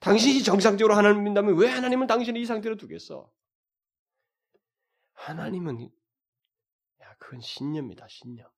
[0.00, 3.30] 당신이 정상적으로 하나님 믿다면 왜 하나님은 당신을 이 상태로 두겠어?
[5.14, 5.88] 하나님은 야
[7.18, 8.48] 그건 신념이다 신념.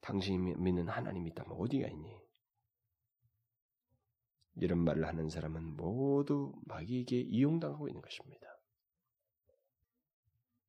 [0.00, 2.24] 당신이 믿는 하나님이 있다면 어디가 있니?
[4.56, 8.46] 이런 말을 하는 사람은 모두 마귀에게 이용당하고 있는 것입니다.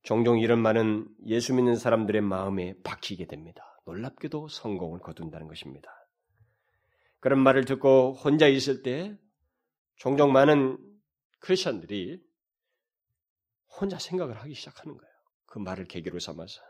[0.04, 3.64] 종종 이런 말은 예수 믿는 사람들의 마음에 박히게 됩니다.
[3.86, 5.90] 놀랍게도 성공을 거둔다는 것입니다.
[7.20, 9.18] 그런 말을 듣고 혼자 있을 때
[9.96, 10.78] 종종 많은
[11.40, 12.24] 크리스천들이
[13.80, 15.15] 혼자 생각을 하기 시작하는 거예요.
[15.56, 16.62] 그 말을 계기로 삼아서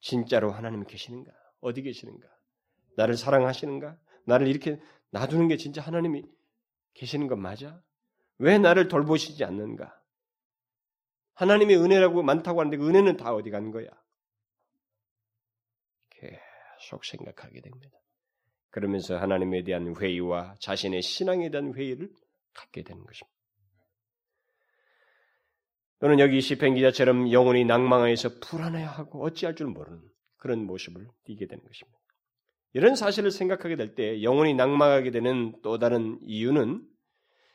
[0.00, 1.30] 진짜로 하나님이 계시는가?
[1.60, 2.26] 어디 계시는가?
[2.96, 3.96] 나를 사랑하시는가?
[4.24, 4.80] 나를 이렇게
[5.10, 6.24] 놔두는 게 진짜 하나님이
[6.94, 7.80] 계시는 것 맞아?
[8.38, 9.96] 왜 나를 돌보시지 않는가?
[11.34, 13.86] 하나님의 은혜라고 많다고 하는데 그 은혜는 다 어디 간 거야?
[16.10, 17.96] 계속 생각하게 됩니다.
[18.70, 22.10] 그러면서 하나님에 대한 회의와 자신의 신앙에 대한 회의를
[22.54, 23.41] 갖게 되는 것입니다.
[26.02, 30.00] 또는 여기 시편 기자처럼 영혼이 낭망하여서 불안해하고 어찌할 줄 모르는
[30.36, 31.96] 그런 모습을 띠게 되는 것입니다.
[32.72, 36.82] 이런 사실을 생각하게 될 때 영혼이 낭망하게 되는 또 다른 이유는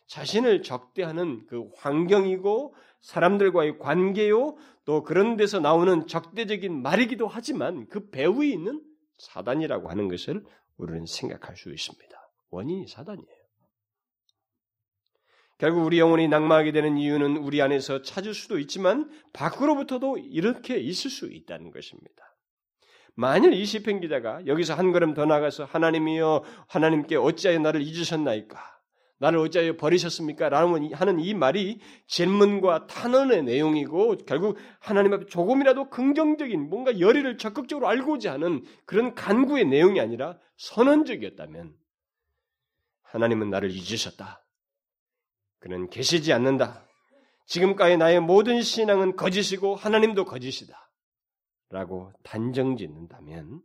[0.06, 8.48] 자신을 적대하는 그 환경이고 사람들과의 관계요 또 그런 데서 나오는 적대적인 말이기도 하지만 그 배후에
[8.48, 8.82] 있는
[9.18, 10.46] 사단이라고 하는 것을
[10.78, 12.18] 우리는 생각할 수 있습니다.
[12.52, 13.37] 원인이 사단이에요.
[15.58, 21.32] 결국 우리 영혼이 낭망하게 되는 이유는 우리 안에서 찾을 수도 있지만 밖으로부터도 이렇게 있을 수
[21.32, 22.36] 있다는 것입니다.
[23.16, 28.60] 만일 이 시편 기자가 여기서 한 걸음 더 나가서 하나님이여 하나님께 어찌하여 나를 잊으셨나이까?
[29.20, 30.50] 나를 어찌하여 버리셨습니까?
[30.50, 37.88] 라는 하는 이 말이 질문과 탄원의 내용이고 결국 하나님 앞에 조금이라도 긍정적인 뭔가 열의를 적극적으로
[37.88, 41.74] 알고자 하는 그런 간구의 내용이 아니라 선언적이었다면
[43.02, 44.47] 하나님은 나를 잊으셨다.
[45.60, 46.88] 그는 계시지 않는다.
[47.46, 50.92] 지금까지 나의 모든 신앙은 거짓이고 하나님도 거짓이다.
[51.70, 53.62] 라고 단정 짓는다면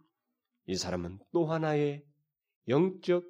[0.66, 2.04] 이 사람은 또 하나의
[2.68, 3.24] 영적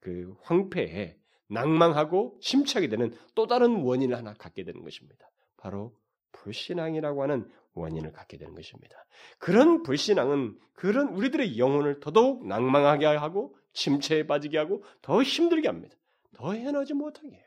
[0.00, 1.16] 그 황폐에
[1.48, 5.30] 낭망하고 심취하게 되는 또 다른 원인을 하나 갖게 되는 것입니다.
[5.56, 5.94] 바로
[6.32, 8.96] 불신앙이라고 하는 원인을 갖게 되는 것입니다.
[9.38, 15.96] 그런 불신앙은 그런 우리들의 영혼을 더더욱 낭망하게 하고 침체에 빠지게 하고 더 힘들게 합니다.
[16.34, 17.44] 더 해나지 못하게 해요.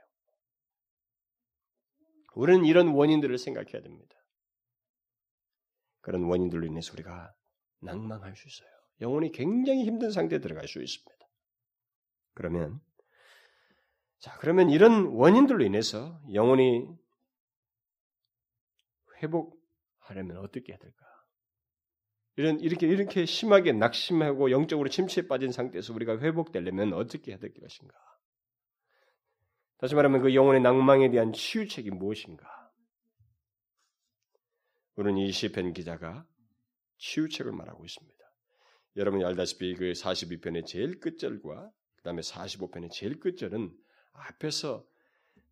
[2.37, 4.15] 우리는 이런 원인들을 생각해야 됩니다.
[6.01, 7.33] 그런 원인들로 인해서 우리가
[7.79, 8.69] 낭망할 수 있어요.
[9.01, 11.27] 영혼이 굉장히 힘든 상태에 들어갈 수 있습니다.
[12.33, 12.79] 그러면
[14.19, 16.87] 자, 그러면 이런 원인들로 인해서 영혼이
[19.21, 21.05] 회복하려면 어떻게 해야 될까?
[22.35, 27.95] 이런 이렇게 이렇게 심하게 낙심하고 영적으로 침체에 빠진 상태에서 우리가 회복되려면 어떻게 해야 될 것인가?
[29.77, 32.47] 다시 말하면 그 영혼의 낭망에 대한 치유책이 무엇인가?
[34.95, 36.25] 우리는 이 시편 기자가
[36.97, 38.17] 치유책을 말하고 있습니다.
[38.95, 43.71] 여러분이 알다시피 그 42편의 제일 끝절과 그 다음에 45편의 제일 끝절은
[44.13, 44.83] 앞에서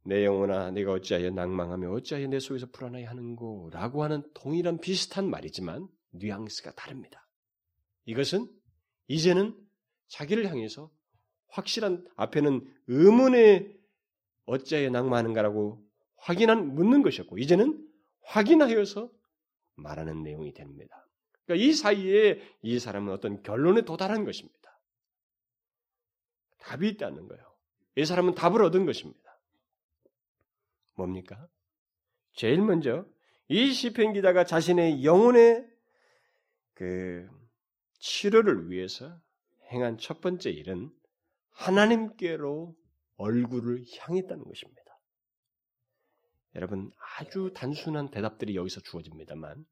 [0.04, 5.88] 내 영혼아 내가 어찌하여 낭망하며 어찌하여 내 속에서 불안하게 하는고 라고 하는 동일한 비슷한 말이지만
[6.12, 7.28] 뉘앙스가 다릅니다.
[8.06, 8.48] 이것은
[9.08, 9.56] 이제는
[10.08, 10.92] 자기를 향해서
[11.50, 13.75] 확실한 앞에는 의문에
[14.46, 15.84] 어찌하여 낭만하는가라고
[16.18, 17.88] 확인한 묻는 것이었고 이제는
[18.24, 19.12] 확인하여서
[19.76, 21.08] 말하는 내용이 됩니다.
[21.46, 24.80] 그러니까 이 사이에 이 사람은 어떤 결론에 도달한 것입니다.
[26.60, 27.44] 답이 있다는 거예요.
[27.98, 29.40] 이 사람은 답을 얻은 것입니다.
[30.96, 31.48] 뭡니까?
[32.34, 33.06] 제일 먼저
[33.48, 35.68] 이 시편 기자가 자신의 영혼의
[36.74, 37.30] 그
[38.00, 39.18] 치료를 위해서
[39.72, 40.92] 행한 첫 번째 일은
[41.52, 42.76] 하나님께로
[43.18, 45.00] 얼굴을 향했다는 것입니다.
[46.56, 49.66] 여러분 아주 단순한 대답들이 여기서 주어집니다만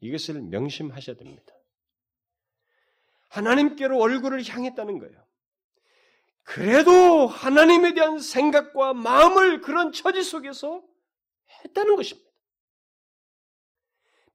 [0.00, 1.54] 이것을 명심하셔야 됩니다.
[3.28, 5.26] 하나님께로 얼굴을 향했다는 거예요.
[6.42, 10.82] 그래도 하나님에 대한 생각과 마음을 그런 처지 속에서
[11.64, 12.21] 했다는 것입니다.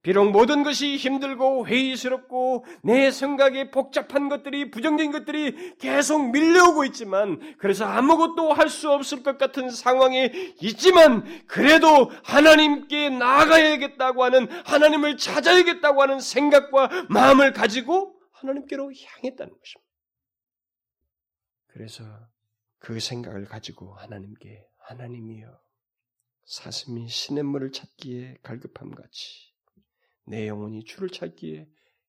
[0.02, 7.84] 비록 모든 것이 힘들고 회의스럽고 내 생각에 복잡한 것들이 부정적인 것들이 계속 밀려오고 있지만 그래서
[7.84, 10.30] 아무것도 할 수 없을 것 같은 상황에
[10.60, 19.88] 있지만 그래도 하나님께 나아가야겠다고 하는 하나님을 찾아야겠다고 하는 생각과 마음을 가지고 하나님께로 향했다는 것입니다.
[21.66, 22.04] 그래서
[22.78, 25.48] 그 생각을 가지고 하나님께 하나님이여
[26.44, 29.47] 사슴이 시냇물을 찾기에 갈급함 같이
[30.28, 31.68] 내 영혼이 주를 찾기에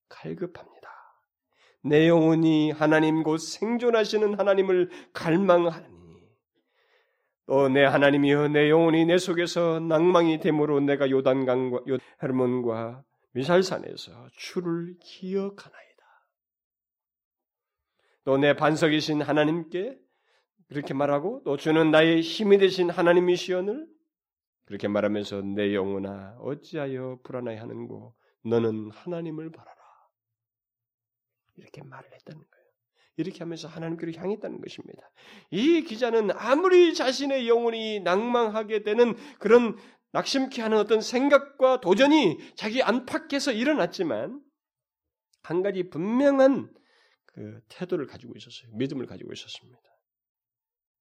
[0.10, 0.90] 갈급합니다.
[1.84, 6.00] 내 영혼이 하나님 곧 생존하시는 하나님을 갈망하니
[7.46, 11.80] 또 내 하나님이여 내 영혼이 내 속에서 낭망이 되므로 내가 요단강과
[12.22, 16.04] 헤르몬과 미살산에서 주를 기억하나이다.
[18.26, 19.98] 또 내 반석이신 하나님께
[20.68, 23.88] 그렇게 말하고 또 주는 나의 힘이 되신 하나님이시여늘
[24.70, 28.14] 그렇게 말하면서 내 영혼아 어찌하여 불안해 하는고
[28.46, 29.76] 너는 하나님을 바라라.
[31.56, 32.66] 이렇게 말을 했다는 거예요.
[33.18, 35.10] 이렇게 하면서 하나님께로 향했다는 것입니다.
[35.50, 39.76] 이 기자는 아무리 자신의 영혼이 낭망하게 되는 그런
[40.12, 44.40] 낙심케 하는 어떤 생각과 도전이 자기 안팎에서 일어났지만
[45.42, 46.72] 한 가지 분명한
[47.26, 48.78] 그 태도를 가지고 있었어요.
[48.78, 49.82] 믿음을 가지고 있었습니다.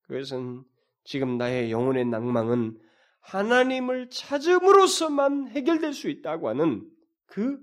[0.04, 0.64] 그것은
[1.04, 2.87] 지금 나의 영혼의 낭망은
[3.20, 6.88] 하나님을 찾음으로써만 해결될 수 있다고 하는
[7.26, 7.58] 그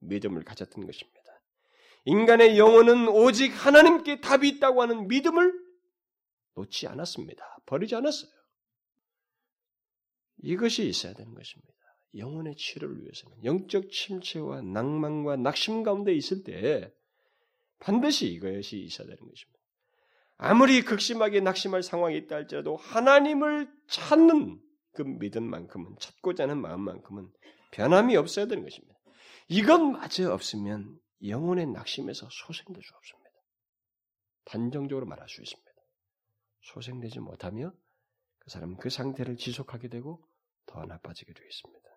[0.00, 1.22] 믿음을 가졌던 것입니다.
[2.04, 5.52] 인간의 영혼은 오직 하나님께 답이 있다고 하는 믿음을
[6.54, 7.58] 놓지 않았습니다.
[7.66, 8.30] 버리지 않았어요.
[10.42, 11.72] 이것이 있어야 되는 것입니다.
[12.16, 16.92] 영혼의 치료를 위해서는 영적 침체와 낭만과 낙심 가운데 있을 때
[17.78, 19.60] 반드시 이것이 있어야 되는 것입니다.
[20.36, 24.60] 아무리 극심하게 낙심할 상황이 있다 할지라도 하나님을 찾는
[24.92, 27.30] 그 믿음만큼은 찾고자 하는 마음만큼은
[27.72, 28.94] 변함이 없어야 되는 것입니다.
[29.48, 33.30] 이것마저 없으면 영혼의 낙심에서 소생될 수 없습니다.
[34.44, 35.72] 단정적으로 말할 수 있습니다.
[36.62, 37.72] 소생되지 못하며
[38.38, 40.26] 그 사람은 그 상태를 지속하게 되고
[40.66, 41.88] 더 나빠지게 되겠습니다.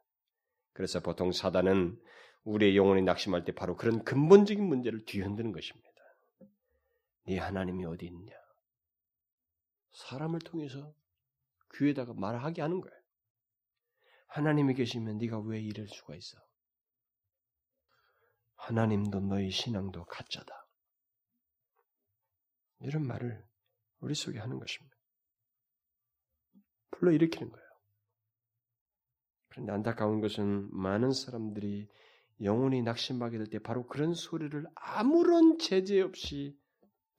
[0.73, 1.99] 그래서 보통 사단은
[2.43, 5.89] 우리의 영혼이 낙심할 때 바로 그런 근본적인 문제를 뒤흔드는 것입니다.
[7.27, 8.33] 네 하나님이 어디 있냐?
[9.93, 10.93] 사람을 통해서
[11.77, 12.95] 귀에다가 말하게 하는 거예요.
[14.27, 16.37] 하나님이 계시면 네가 왜 이럴 수가 있어?
[18.55, 20.67] 하나님도 너희 신앙도 가짜다.
[22.79, 23.45] 이런 말을
[23.99, 24.95] 우리 속에 하는 것입니다.
[26.91, 27.65] 불러일으키는 거예요.
[29.49, 31.89] 그런데 안타까운 것은 많은 사람들이
[32.41, 36.57] 영혼이 낙심하게 될 때 바로 그런 소리를 아무런 제재 없이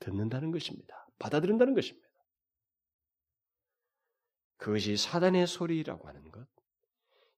[0.01, 0.95] 듣는다는 것입니다.
[1.19, 2.06] 받아들인다는 것입니다.
[4.57, 6.47] 그것이 사단의 소리라고 하는 것,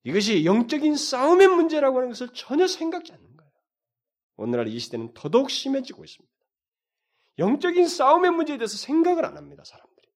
[0.04, 3.52] 이것이 영적인 싸움의 문제라고 하는 것을 전혀 생각지 않는 거예요.
[4.36, 6.34] 오늘날 이 시대는 더더욱 심해지고 있습니다.
[7.38, 10.08] 영적인 싸움의 문제에 대해서 생각을 안 합니다, 사람들이.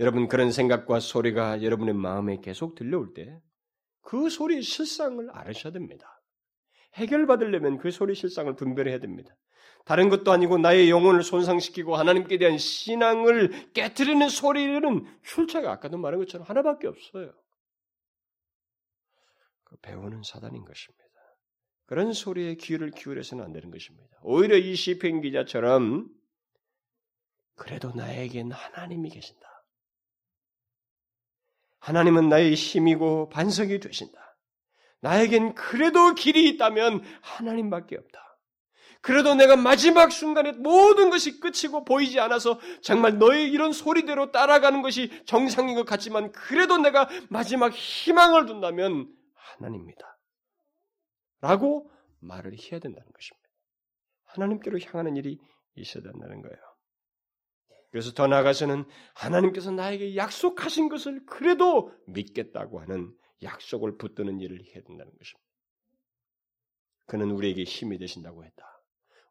[0.00, 3.40] 여러분, 그런 생각과 소리가 여러분의 마음에 계속 들려올 때,
[4.02, 6.06] 그 소리의 실상을 알으셔야 됩니다.
[6.94, 9.34] 해결받으려면 그 소리 실상을 분별해야 됩니다.
[9.86, 16.44] 다른 것도 아니고 나의 영혼을 손상시키고 하나님께 대한 신앙을 깨뜨리는 소리는 출처가 아까도 말한 것처럼
[16.44, 17.32] 하나밖에 없어요.
[19.62, 21.04] 그 배우는 사단인 것입니다.
[21.86, 24.18] 그런 소리에 귀를 기울여서는 안 되는 것입니다.
[24.22, 26.08] 오히려 이 시편 기자처럼
[27.54, 29.46] 그래도 나에겐 하나님이 계신다.
[31.78, 34.36] 하나님은 나의 힘이고 반석이 되신다.
[35.00, 38.25] 나에겐 그래도 길이 있다면 하나님밖에 없다.
[39.06, 45.22] 그래도 내가 마지막 순간에 모든 것이 끝이고 보이지 않아서 정말 너의 이런 소리대로 따라가는 것이
[45.26, 50.18] 정상인 것 같지만 그래도 내가 마지막 희망을 둔다면 하나님입니다.
[51.40, 51.88] 라고
[52.18, 53.48] 말을 해야 된다는 것입니다.
[54.24, 55.38] 하나님께로 향하는 일이
[55.76, 56.56] 있어야 된다는 거예요.
[57.92, 65.12] 그래서 더 나아가서는 하나님께서 나에게 약속하신 것을 그래도 믿겠다고 하는 약속을 붙드는 일을 해야 된다는
[65.16, 65.46] 것입니다.
[67.06, 68.75] 그는 우리에게 힘이 되신다고 했다.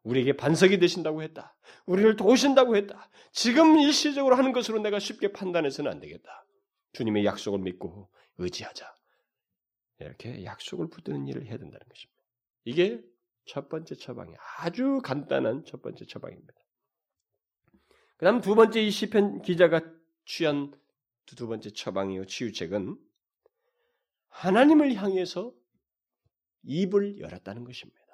[0.06, 1.56] 우리에게 반석이 되신다고 했다.
[1.86, 3.10] 우리를 도우신다고 했다.
[3.32, 6.46] 지금 일시적으로 하는 것으로 내가 쉽게 판단해서는 안 되겠다.
[6.92, 8.94] 주님의 약속을 믿고 의지하자.
[9.98, 12.22] 이렇게 약속을 붙드는 일을 해야 된다는 것입니다.
[12.64, 13.02] 이게
[13.46, 16.54] 첫 번째 처방이 아주 간단한 첫 번째 처방입니다.
[18.18, 19.80] 그다음 두 번째 이 시편 기자가
[20.24, 20.72] 취한
[21.26, 22.96] 두 번째 처방이요 치유책은
[24.28, 25.52] 하나님을 향해서
[26.62, 28.05] 입을 열었다는 것입니다.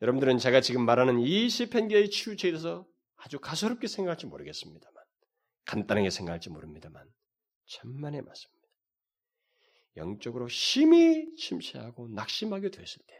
[0.00, 2.86] 여러분들은 제가 지금 말하는 이 시편기의 치유책에 대해서
[3.16, 4.94] 아주 가소롭게 생각할지 모르겠습니다만,
[5.64, 7.04] 간단하게 생각할지 모릅니다만,
[7.66, 8.58] 천만에 맞습니다.
[9.96, 13.14] 영적으로 심히 침체하고 낙심하게 됐을 때,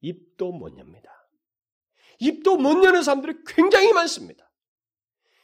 [0.00, 1.10] 입도 못 엽니다.
[2.18, 4.50] 입도 못 여는 사람들이 굉장히 많습니다.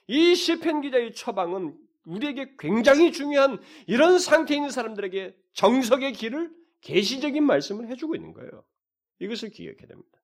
[0.07, 7.89] 이 시편 기자의 처방은 우리에게 굉장히 중요한 이런 상태에 있는 사람들에게 정석의 길을 계시적인 말씀을
[7.89, 8.65] 해주고 있는 거예요.
[9.21, 10.22] 이것을 기억해야 됩니다.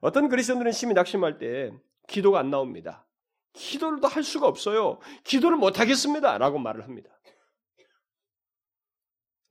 [0.00, 1.72] 어떤 그리스도인들은 심히 낙심할 때
[2.08, 3.06] 기도가 안 나옵니다.
[3.52, 4.98] 기도를 할 수가 없어요.
[5.22, 6.36] 기도를 못 하겠습니다.
[6.38, 7.10] 라고 말을 합니다.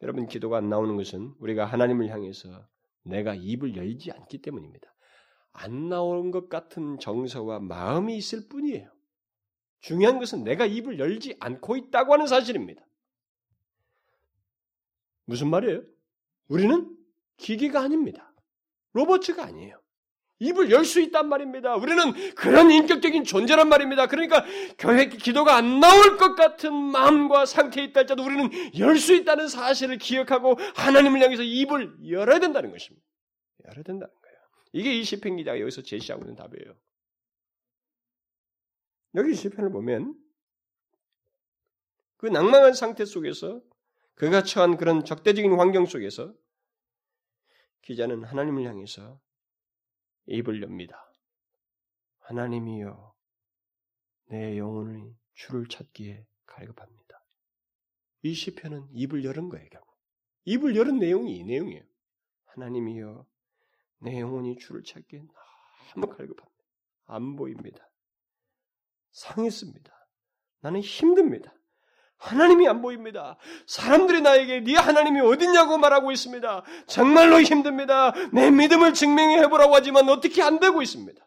[0.02, 2.68] 여러분, 기도가 안 나오는 것은 우리가 하나님을 향해서
[3.04, 4.94] 내가 입을 열지 않기 때문입니다.
[5.54, 8.92] 안 나오는 것 같은 정서와 마음이 있을 뿐이에요.
[9.80, 12.86] 중요한 것은 내가 입을 열지 않고 있다고 하는 사실입니다.
[15.26, 15.84] 무슨 말이에요?
[16.48, 16.98] 우리는
[17.38, 18.34] 기계가 아닙니다.
[18.94, 19.83] 로봇가 아니에요.
[20.44, 21.76] 입을 열 수 있단 말입니다.
[21.76, 24.08] 우리는 그런 인격적인 존재란 말입니다.
[24.08, 24.44] 그러니까
[24.78, 29.98] 교회 기도가 안 나올 것 같은 마음과 상태에 있다 할지라도 우리는 열 수 있다는 사실을
[29.98, 33.06] 기억하고 하나님을 향해서 입을 열어야 된다는 것입니다.
[33.66, 34.38] 열어야 된다는 거예요.
[34.74, 36.76] 이게 이 시편 기자가 여기서 제시하고 있는 답이에요.
[39.16, 40.16] 여기 시편을 보면
[42.18, 43.62] 그 낭망한 상태 속에서
[44.16, 46.34] 그가 처한 그런 적대적인 환경 속에서
[47.84, 49.20] 기자는 하나님을 향해서
[50.26, 51.12] 입을 엽니다.
[52.20, 53.16] 하나님이여,
[54.26, 57.24] 내 영혼이 주를 찾기에 갈급합니다.
[58.24, 59.98] 이 시편은 입을 열은 거예요, 결국.
[60.46, 61.84] 입을 열은 내용이 이 내용이에요.
[62.46, 63.26] 하나님이여,
[64.00, 65.26] 내 영혼이 주를 찾기에
[65.94, 66.64] 너무 갈급합니다.
[67.06, 67.90] 안 보입니다.
[69.12, 69.94] 상했습니다.
[70.62, 71.54] 나는 힘듭니다.
[72.24, 73.38] 하나님이 안 보입니다.
[73.68, 76.64] 사람들이 나에게 네 하나님이 어딨냐고 말하고 있습니다.
[76.88, 78.14] 정말로 힘듭니다.
[78.32, 81.22] 내 믿음을 증명해 보라고 하지만 어떻게 안 되고 있습니다.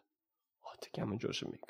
[0.61, 1.67] 어떻게 하면 좋습니까?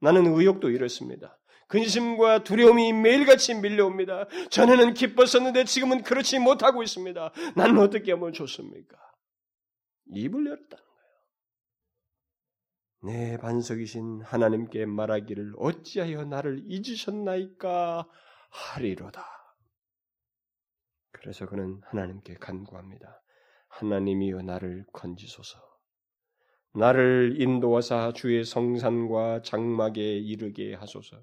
[0.00, 1.38] 나는 의욕도 이렇습니다.
[1.68, 4.26] 근심과 두려움이 매일같이 밀려옵니다.
[4.50, 7.30] 전에는 기뻤었는데 지금은 그렇지 못하고 있습니다.
[7.54, 8.96] 나는 어떻게 하면 좋습니까?
[10.14, 10.84] 입을 열었다는
[13.02, 13.14] 거예요.
[13.14, 18.08] 내 반석이신 하나님께 말하기를 어찌하여 나를 잊으셨나이까
[18.48, 19.24] 하리로다.
[21.12, 23.22] 그래서 그는 하나님께 간구합니다.
[23.68, 25.58] 하나님이여 나를 건지소서.
[26.74, 31.22] 나를 인도하사 주의 성산과 장막에 이르게 하소서.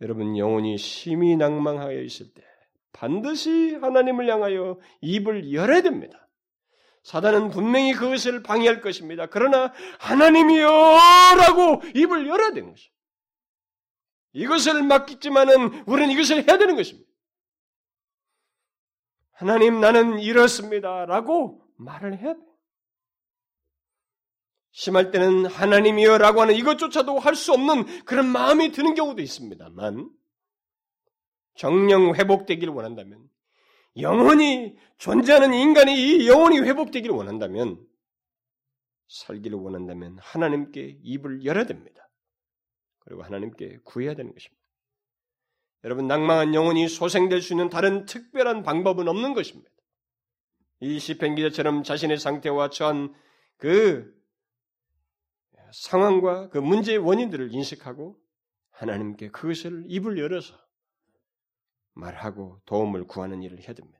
[0.00, 2.42] 여러분 영혼이 심히 낭망하여 있을 때
[2.92, 6.28] 반드시 하나님을 향하여 입을 열어야 됩니다.
[7.04, 9.26] 사단은 분명히 그것을 방해할 것입니다.
[9.26, 13.01] 그러나 하나님이여라고 입을 열어야 되는 것입니다.
[14.32, 17.10] 이것을 맡기지만은 우리는 이것을 해야 되는 것입니다.
[19.32, 21.04] 하나님 나는 이렇습니다.
[21.06, 22.40] 라고 말을 해야 돼.
[24.70, 30.10] 심할 때는 하나님이여 라고 하는 이것조차도 할 수 없는 그런 마음이 드는 경우도 있습니다만
[31.56, 33.28] 정령 회복되기를 원한다면
[33.98, 37.86] 영원히 존재하는 인간이 이 영혼이 회복되기를 원한다면
[39.08, 42.08] 살기를 원한다면 하나님께 입을 열어야 됩니다.
[43.04, 44.62] 그리고 하나님께 구해야 되는 것입니다.
[45.84, 49.70] 여러분 낭망한 영혼이 소생될 수 있는 다른 특별한 방법은 없는 것입니다.
[50.80, 53.14] 이 시편 기자처럼 자신의 상태와 처한
[53.56, 54.12] 그
[55.72, 58.18] 상황과 그 문제의 원인들을 인식하고
[58.70, 60.54] 하나님께 그것을 입을 열어서
[61.94, 63.98] 말하고 도움을 구하는 일을 해야 됩니다.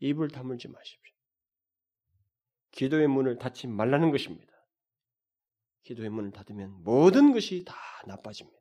[0.00, 1.14] 입을 다물지 마십시오.
[2.72, 4.51] 기도의 문을 닫지 말라는 것입니다.
[5.84, 7.74] 기도의 문을 닫으면 모든 것이 다
[8.06, 8.58] 나빠집니다.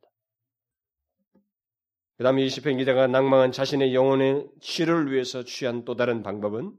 [2.17, 6.77] 그 다음에 이 시편 기자가 낭망한 자신의 영혼의 치료를 위해서 취한 또 다른 방법은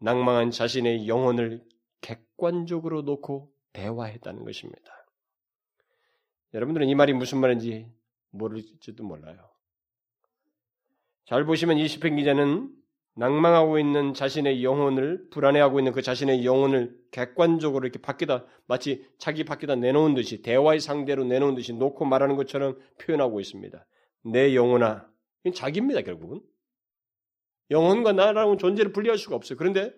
[0.00, 1.62] 낭망한 자신의 영혼을
[2.00, 5.06] 객관적으로 놓고 대화했다는 것입니다.
[6.54, 7.90] 여러분들은 이 말이 무슨 말인지
[8.30, 9.50] 모를지도 몰라요.
[11.24, 12.81] 잘 보시면 이 시편 기자는
[13.14, 19.74] 낭망하고 있는 자신의 영혼을 불안해하고 있는 그 자신의 영혼을 객관적으로 이렇게 밖에다 마치 자기 밖에다
[19.74, 23.86] 내놓은 듯이 대화의 상대로 내놓은 듯이 놓고 말하는 것처럼 표현하고 있습니다.
[24.24, 25.06] 내 영혼아,
[25.44, 26.40] 이건 자기입니다 결국은
[27.70, 29.58] 영혼과 나라는 존재를 분리할 수가 없어요.
[29.58, 29.92] 그런데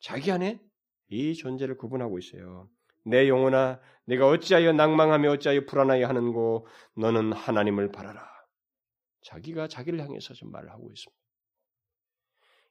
[0.00, 0.60] 자기 안에
[1.08, 2.68] 이 존재를 구분하고 있어요.
[3.04, 8.28] 내 영혼아, 내가 어찌하여 낭망하며 어찌하여 불안하여 하는고 너는 하나님을 바라라.
[9.22, 11.21] 자기가 자기를 향해서 좀 말을 하고 있습니다.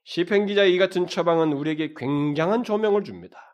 [0.04, 3.52] 시편 기자의 이 같은 처방은 우리에게 굉장한 조명을 줍니다.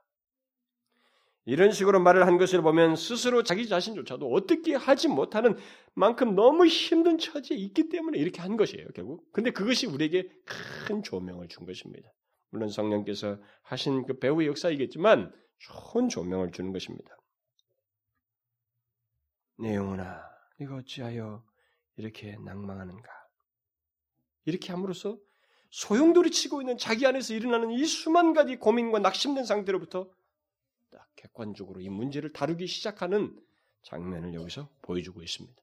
[1.44, 5.56] 이런 식으로 말을 한 것을 보면 스스로 자기 자신조차도 어떻게 하지 못하는
[5.94, 9.32] 만큼 너무 힘든 처지에 있기 때문에 이렇게 한 것이에요, 결국.
[9.32, 12.10] 근데 그것이 우리에게 큰 조명을 준 것입니다.
[12.50, 17.16] 물론 성령께서 하신 그 배우의 역사이겠지만 좋은 조명을 주는 것입니다.
[19.58, 20.22] 내 영혼아,
[20.58, 21.42] 네가 어찌하여
[21.96, 23.08] 이렇게 낭망하는가?
[24.44, 25.18] 이렇게 함으로써
[25.70, 30.10] 소용돌이 치고 있는 자기 안에서 일어나는 이 수만 가지 고민과 낙심된 상태로부터
[30.90, 33.38] 딱 객관적으로 이 문제를 다루기 시작하는
[33.82, 35.62] 장면을 여기서 보여주고 있습니다.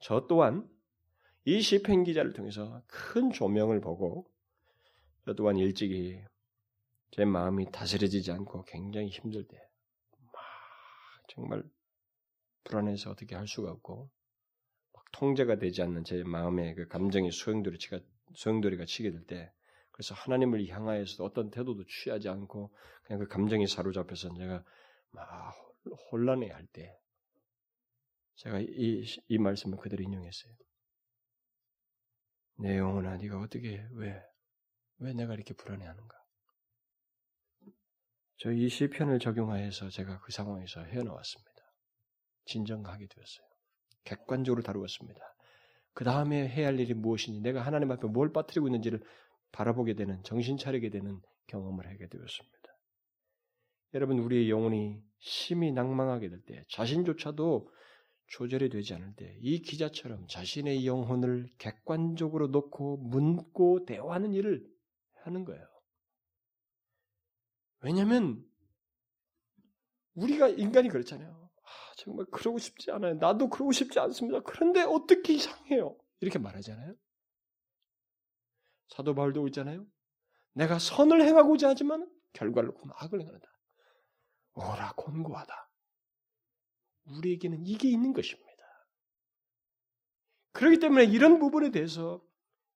[0.00, 0.68] 저 또한
[1.44, 4.30] 이 시편 기자를 통해서 큰 조명을 보고
[5.24, 6.20] 저 또한 일찍이
[7.12, 9.56] 제 마음이 다스려지지 않고 굉장히 힘들 때,
[10.32, 10.42] 막
[11.28, 11.62] 정말
[12.64, 14.08] 불안해서 어떻게 할 수가 없고
[14.92, 17.98] 막 통제가 되지 않는 제 마음의 그 감정이 소용돌이치가
[18.34, 19.52] 소용돌이가 치게 될 때
[19.90, 22.74] 그래서 하나님을 향하여서 어떤 태도도 취하지 않고
[23.04, 24.64] 그냥 그 감정이 사로잡혀서 제가
[25.10, 25.54] 막
[26.12, 26.96] 혼란해 할 때
[28.36, 30.54] 제가 이, 이 말씀을 그대로 인용했어요.
[32.58, 34.22] 내 영혼아, 네가 어떻게 왜,
[34.98, 36.16] 왜 내가 이렇게 불안해하는가?
[38.38, 41.50] 저 이 시편을 적용하여서 제가 그 상황에서 헤어나왔습니다.
[42.46, 43.46] 진정하게 되었어요.
[44.04, 45.20] 객관적으로 다루었습니다.
[46.00, 49.02] 그 다음에 해야 할 일이 무엇인지, 내가 하나님 앞에 뭘 빠뜨리고 있는지를
[49.52, 52.58] 바라보게 되는, 정신 차리게 되는 경험을 하게 되었습니다.
[53.92, 57.68] 여러분, 우리의 영혼이 심히 낭망하게 될 때, 자신조차도
[58.28, 64.66] 조절이 되지 않을 때, 이 기자처럼 자신의 영혼을 객관적으로 놓고 묻고 대화하는 일을
[65.24, 65.66] 하는 거예요.
[67.82, 68.42] 왜냐하면
[70.14, 71.39] 우리가 인간이 그렇잖아요.
[72.00, 73.14] 아, 정말 그러고 싶지 않아요.
[73.14, 74.40] 나도 그러고 싶지 않습니다.
[74.40, 75.96] 그런데 어떻게 이상해요?
[76.20, 76.94] 이렇게 말하잖아요.
[78.88, 79.86] 사도 바울도 있잖아요.
[80.52, 83.46] 내가 선을 행하고자 하지만 결과를 악을 행한다.
[84.54, 85.70] 오라 곤고하다.
[87.04, 88.50] 우리에게는 이게 있는 것입니다.
[90.52, 92.22] 그렇기 때문에 이런 부분에 대해서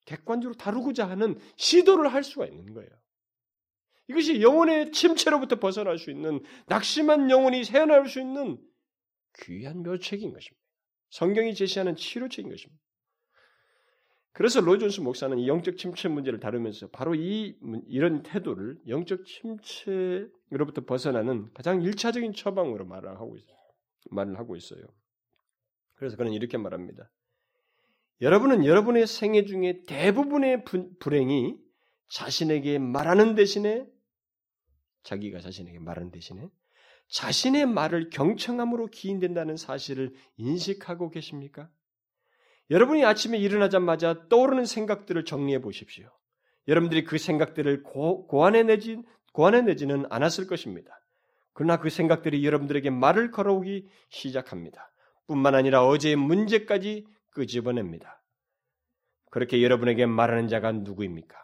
[0.04, 2.90] 객관적으로 다루고자 하는 시도를 할 수가 있는 거예요.
[4.08, 8.58] 이것이 영혼의 침체로부터 벗어날 수 있는 낙심한 영혼이 새어날 수 있는
[9.40, 10.64] 귀한 묘책인 것입니다.
[11.10, 12.82] 성경이 제시하는 치료책인 것입니다.
[14.32, 17.56] 그래서 로존스 목사는 이 영적 침체 문제를 다루면서 바로 이
[17.86, 23.56] 이런 태도를 영적 침체로부터 벗어나는 가장 일차적인 처방으로 말을 하고 있어요.
[24.10, 24.82] 말을 하고 있어요.
[25.94, 27.08] 그래서 그는 이렇게 말합니다.
[28.20, 30.64] 여러분은 여러분의 생애 중에 대부분의
[30.98, 31.56] 불행이
[32.08, 33.86] 자신에게 말하는 대신에
[35.04, 36.48] 자기가 자신에게 말하는 대신에
[37.08, 41.68] 자신의 말을 경청함으로 기인된다는 사실을 인식하고 계십니까?
[42.70, 46.10] 여러분이 아침에 일어나자마자 떠오르는 생각들을 정리해 보십시오.
[46.66, 49.02] 여러분들이 그 생각들을 고, 고안해내지,
[49.32, 50.98] 고안해내지는 않았을 것입니다.
[51.52, 54.90] 그러나 그 생각들이 여러분들에게 말을 걸어오기 시작합니다.
[55.26, 58.22] 뿐만 아니라 어제의 문제까지 끄집어냅니다.
[59.30, 61.36] 그렇게 여러분에게 말하는 자가 누구입니까?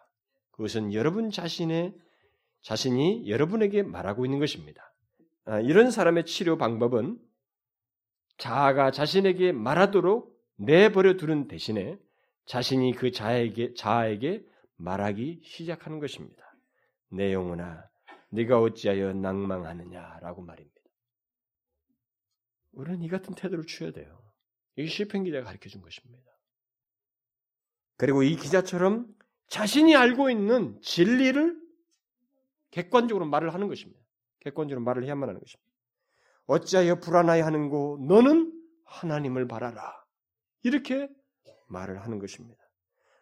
[0.52, 1.94] 그것은 여러분 자신의
[2.62, 4.89] 자신이 여러분에게 말하고 있는 것입니다.
[5.50, 7.18] 아, 이런 사람의 치료 방법은
[8.38, 11.98] 자아가 자신에게 말하도록 내버려 두는 대신에
[12.46, 14.46] 자신이 그 자에게 자아에게
[14.76, 16.56] 말하기 시작하는 것입니다.
[17.08, 17.82] 내 영혼아,
[18.28, 20.80] 네가 어찌하여 낭망하느냐라고 말입니다.
[22.70, 24.22] 우리는 이 같은 태도를 취해야 돼요.
[24.76, 26.30] 이게 시편 기자가 가르쳐 준 것입니다.
[27.96, 29.12] 그리고 이 기자처럼
[29.48, 31.60] 자신이 알고 있는 진리를
[32.70, 33.99] 객관적으로 말을 하는 것입니다.
[34.40, 35.70] 객관적으로 말을 해야만 하는 것입니다.
[36.46, 38.52] 어찌하여 불안하여 하는고 너는
[38.84, 40.04] 하나님을 바라라.
[40.62, 41.08] 이렇게
[41.68, 42.60] 말을 하는 것입니다.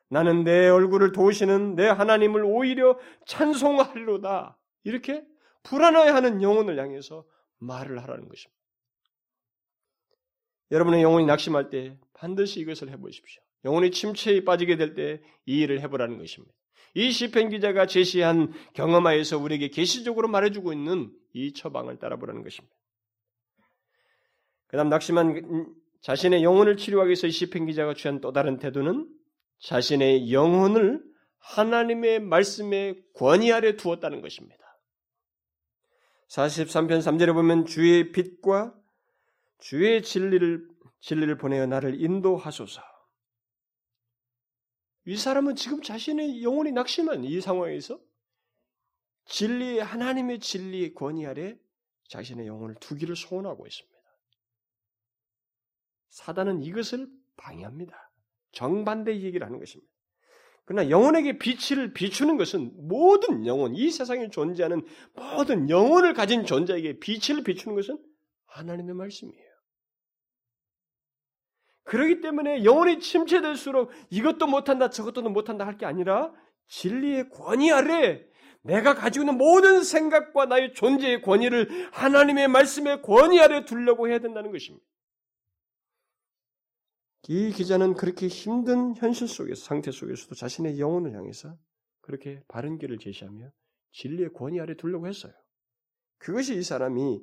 [0.09, 4.59] 나는 내 얼굴을 도우시는 내 하나님을 오히려 찬송하리로다.
[4.85, 5.25] 이렇게
[5.65, 7.27] 불안해하는 영혼을 향해서
[7.59, 8.59] 말을 하라는 것입니다.
[10.71, 13.43] 여러분의 영혼이 낙심할 때 반드시 이것을 해보십시오.
[13.65, 16.55] 영혼이 침체에 빠지게 될 때 이 일을 해보라는 것입니다.
[16.95, 22.75] 이 시편 기자가 제시한 경험하에서 우리에게 계시적으로 말해주고 있는 이 처방을 따라보라는 것입니다.
[24.69, 29.09] 그다음 낙심한 자신의 영혼을 치료하기 위해서 이 시편 기자가 취한 또 다른 태도는
[29.61, 31.03] 자신의 영혼을
[31.39, 34.59] 하나님의 말씀에 권위 아래 두었다는 것입니다.
[36.29, 38.75] 43편 3절에 보면 주의 빛과
[39.59, 40.69] 주의 진리를
[41.01, 42.83] 진리를 보내어 나를 인도하소서.
[45.09, 47.99] 이 사람은 지금 자신의 영혼이 낙심한 이 상황에서
[49.25, 51.57] 진리 하나님의 진리의 권위 아래
[52.09, 53.99] 자신의 영혼을 두기를 소원하고 있습니다.
[56.11, 58.13] 사단은 이것을 방해합니다.
[58.53, 59.91] 정반대 얘기를 하는 것입니다.
[60.67, 64.85] 그러나 영혼에게 빛을 비추는 것은 모든 영혼, 이 세상에 존재하는
[65.15, 67.99] 모든 영혼을 가진 존재에게 빛을 비추는 것은
[68.45, 69.48] 하나님의 말씀이에요.
[71.89, 76.33] 그러기 때문에 영혼이 침체될수록 이것도 못한다, 저것도 못한다 할 게 아니라
[76.69, 78.25] 진리의 권위 아래
[78.63, 84.53] 내가 가지고 있는 모든 생각과 나의 존재의 권위를 하나님의 말씀의 권위 아래 두려고 해야 된다는
[84.53, 84.85] 것입니다.
[87.29, 91.57] 이 기자는 그렇게 힘든 현실 속에서 상태 속에서도 자신의 영혼을 향해서
[92.03, 93.51] 그렇게 바른 길을 제시하며
[93.93, 95.33] 진리의 권위 아래 두려고 했어요.
[96.19, 97.21] 그것이 이 사람이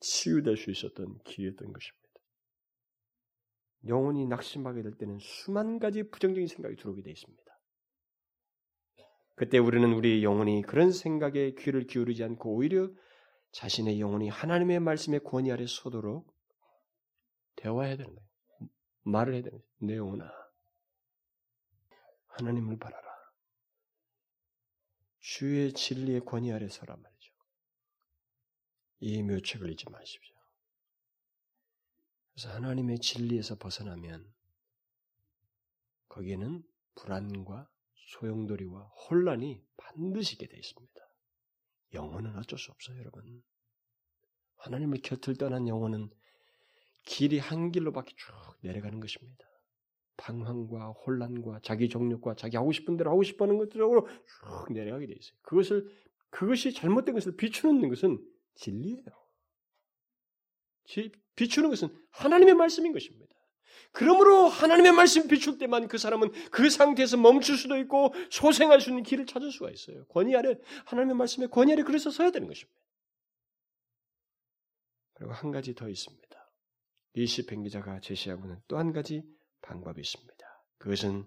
[0.00, 2.03] 치유될 수 있었던 기회였던 것입니다.
[3.86, 7.44] 영혼이 낙심하게 될 때는 수만 가지 부정적인 생각이 들어오게 되어 있습니다.
[9.36, 12.88] 그때 우리는 우리의 영혼이 그런 생각에 귀를 기울이지 않고 오히려
[13.52, 16.32] 자신의 영혼이 하나님의 말씀의 권위 아래 서도록
[17.56, 18.28] 대화해야 되는 거예요.
[19.02, 19.70] 말을 해야 되는 거예요.
[19.78, 20.24] 내 영혼아,
[22.26, 23.04] 하나님을 바라라.
[25.20, 27.34] 주의 진리의 권위 아래 서라 말이죠.
[29.00, 30.33] 이 묘책을 잊지 마십시오.
[32.34, 34.26] 그래서 하나님의 진리에서 벗어나면
[36.08, 36.64] 거기에는
[36.96, 40.94] 불안과 소용돌이와 혼란이 반드시 있게 되어 있습니다.
[41.94, 43.42] 영혼은 어쩔 수 없어요, 여러분.
[44.56, 46.10] 하나님을 곁을 떠난 영혼은
[47.04, 48.32] 길이 한 길로밖에 쭉
[48.62, 49.44] 내려가는 것입니다.
[50.16, 55.14] 방황과 혼란과 자기 정욕과 자기 하고 싶은 대로 하고 싶어 하는 것들로 쭉 내려가게 돼
[55.14, 55.38] 있어요.
[55.42, 55.88] 그것을
[56.30, 58.18] 그것이 잘못된 것을 비추는 것은
[58.54, 59.04] 진리예요.
[61.36, 63.34] 비추는 것은 하나님의 말씀인 것입니다.
[63.92, 69.02] 그러므로 하나님의 말씀 비출 때만 그 사람은 그 상태에서 멈출 수도 있고 소생할 수 있는
[69.04, 70.04] 길을 찾을 수가 있어요.
[70.06, 70.56] 권위 아래
[70.86, 72.76] 하나님의 말씀에 권위 아래 그래서 서야 되는 것입니다.
[75.14, 76.50] 그리고 한 가지 더 있습니다.
[77.14, 79.22] 이 시편 기자가 제시하고는 또 한 가지
[79.62, 80.34] 방법이 있습니다.
[80.78, 81.24] 그것은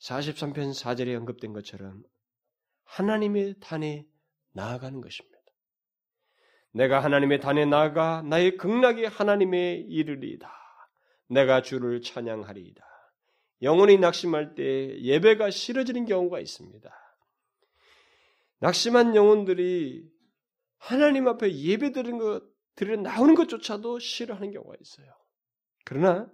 [0.00, 2.02] 43편 4절에 언급된 것처럼
[2.84, 4.04] 하나님의 단에
[4.52, 5.39] 나아가는 것입니다.
[6.72, 10.50] 내가 하나님의 단에 나아가 나의 극락이 하나님의 이르리이다.
[11.28, 12.84] 내가 주를 찬양하리이다.
[13.62, 16.90] 영혼이 낙심할 때 예배가 싫어지는 경우가 있습니다.
[18.60, 20.08] 낙심한 영혼들이
[20.78, 22.42] 하나님 앞에 예배 드리는 것,
[22.74, 25.06] 드리 나오는 것조차도 싫어하는 경우가 있어요.
[25.84, 26.30] 그러나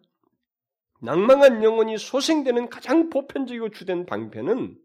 [1.02, 4.78] 낭망한 영혼이 소생되는 가장 보편적이고 주된 방편은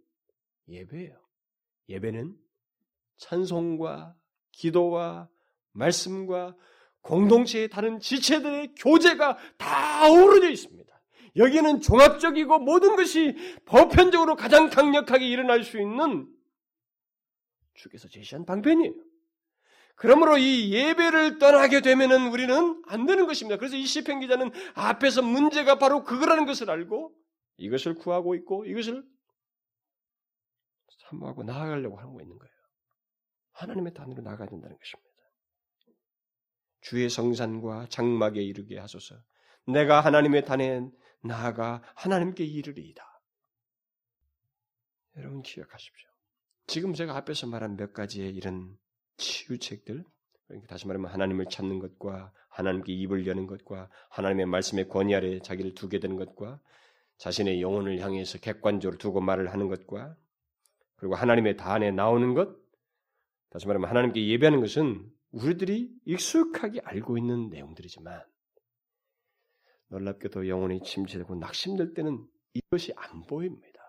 [0.68, 1.20] 예배예요.
[1.90, 2.36] 예배는
[3.18, 4.16] 찬송과
[4.52, 5.30] 기도와
[5.74, 6.56] 말씀과
[7.02, 10.92] 공동체의 다른 지체들의 교제가 다 어우러져 있습니다.
[11.38, 16.28] 여기는 종합적이고 모든 것이 보편적으로 가장 강력하게 일어날 수 있는
[17.74, 18.94] 주께서 제시한 방편이에요.
[19.96, 23.58] 그러므로 이 예배를 떠나게 되면은 우리는 안 되는 것입니다.
[23.58, 27.14] 그래서 이 시편 기자는 앞에서 문제가 바로 그거라는 것을 알고
[27.58, 29.04] 이것을 구하고 있고 이것을
[31.10, 32.52] 사모하고 나아가려고 하고 있는 거예요.
[33.52, 35.11] 하나님의 단으로 나아가야 된다는 것입니다.
[36.82, 39.16] 주의 성산과 장막에 이르게 하소서.
[39.68, 40.82] 내가 하나님의 단에
[41.24, 43.22] 나아가 하나님께 이르리이다.
[45.18, 46.10] 여러분 기억하십시오.
[46.68, 48.78] 지금 제가 앞에서 말한 몇 가지의 이런
[49.18, 50.04] 치유책들,
[50.48, 55.76] 그러니까 다시 말하면 하나님을 찾는 것과 하나님께 입을 여는 것과 하나님의 말씀의 권위 아래 자기를
[55.76, 56.60] 두게 되는 것과
[57.18, 60.16] 자신의 영혼을 향해서 객관적으로 두고 말을 하는 것과
[60.96, 62.56] 그리고 하나님의 단에 나오는 것,
[63.50, 68.22] 다시 말하면 하나님께 예배하는 것은 우리들이 익숙하게 알고 있는 내용들이지만
[69.88, 73.82] 놀랍게도 영혼이 침체되고 낙심될 때는 이것이 안 보입니다.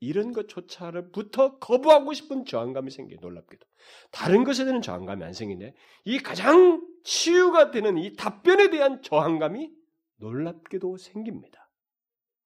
[0.00, 3.20] 이런 것조차부터 거부하고 싶은 저항감이 생겨요.
[3.20, 3.66] 놀랍게도.
[4.10, 5.74] 다른 것에 대한 저항감이 안 생기네.
[6.04, 9.70] 이 가장 치유가 되는 이 답변에 대한 저항감이
[10.16, 11.70] 놀랍게도 생깁니다.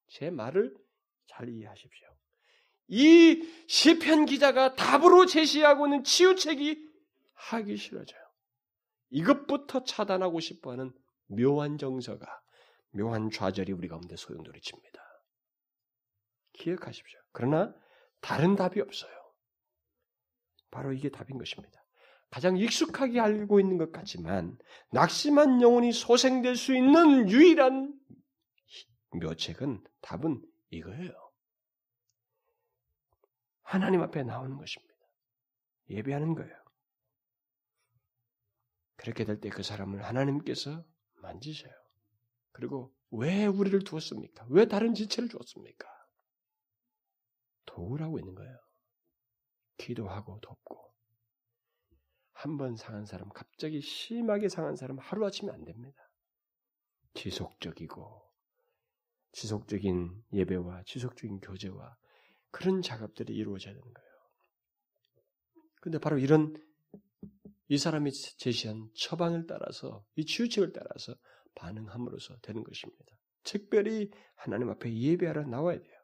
[0.08, 0.74] 제 말을
[1.26, 2.08] 잘 이해하십시오.
[2.88, 6.87] 이 시편 기자가 답으로 제시하고 있는 치유책이
[7.38, 8.20] 하기 싫어져요.
[9.10, 10.92] 이것부터 차단하고 싶어하는
[11.26, 12.26] 묘한 정서가
[12.90, 14.98] 묘한 좌절이 우리 가운데 소용돌이칩니다.
[16.52, 17.20] 기억하십시오.
[17.32, 17.74] 그러나
[18.20, 19.12] 다른 답이 없어요.
[20.70, 21.84] 바로 이게 답인 것입니다.
[22.30, 24.58] 가장 익숙하게 알고 있는 것 같지만
[24.90, 27.98] 낙심한 영혼이 소생될 수 있는 유일한
[29.12, 31.12] 묘책은 답은 이거예요.
[33.62, 34.94] 하나님 앞에 나오는 것입니다.
[35.88, 36.67] 예배하는 거예요.
[38.98, 40.84] 그렇게 될 때 그 사람을 하나님께서
[41.22, 41.72] 만지셔요.
[42.52, 44.46] 그리고 왜 우리를 두었습니까?
[44.50, 45.88] 왜 다른 지체를 주었습니까?
[47.66, 48.58] 도우라고 있는 거예요.
[49.78, 50.92] 기도하고 돕고.
[52.34, 56.10] 한 번 상한 사람, 갑자기 심하게 상한 사람 하루아침에 안 됩니다.
[57.14, 58.30] 지속적이고,
[59.32, 61.96] 지속적인 예배와 지속적인 교제와
[62.50, 64.10] 그런 작업들이 이루어져야 되는 거예요.
[65.80, 66.54] 근데 바로 이런
[67.68, 71.14] 이 사람이 제시한 처방을 따라서, 이 치유책을 따라서
[71.54, 73.04] 반응함으로써 되는 것입니다.
[73.44, 75.98] 특별히 하나님 앞에 예배하러 나와야 돼요.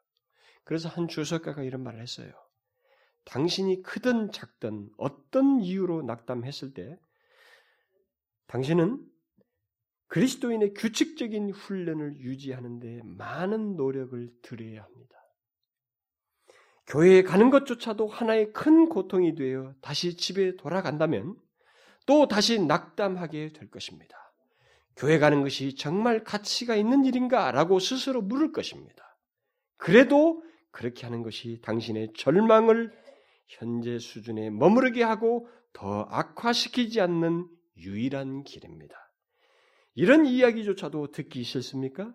[0.63, 2.31] 그래서 한 주석가가 이런 말을 했어요.
[3.25, 6.97] 당신이 크든 작든 어떤 이유로 낙담했을 때
[8.47, 9.03] 당신은
[10.07, 15.15] 그리스도인의 규칙적인 훈련을 유지하는 데 많은 노력을 들여야 합니다.
[16.87, 21.35] 교회에 가는 것조차도 하나의 큰 고통이 되어 다시 집에 돌아간다면
[22.05, 24.17] 또 다시 낙담하게 될 것입니다.
[24.95, 27.51] 교회 가는 것이 정말 가치가 있는 일인가?
[27.51, 29.17] 라고 스스로 물을 것입니다.
[29.77, 30.41] 그래도
[30.71, 32.91] 그렇게 하는 것이 당신의 절망을
[33.47, 37.47] 현재 수준에 머무르게 하고 더 악화시키지 않는
[37.77, 38.95] 유일한 길입니다.
[39.93, 42.13] 이런 이야기조차도 듣기 싫습니까?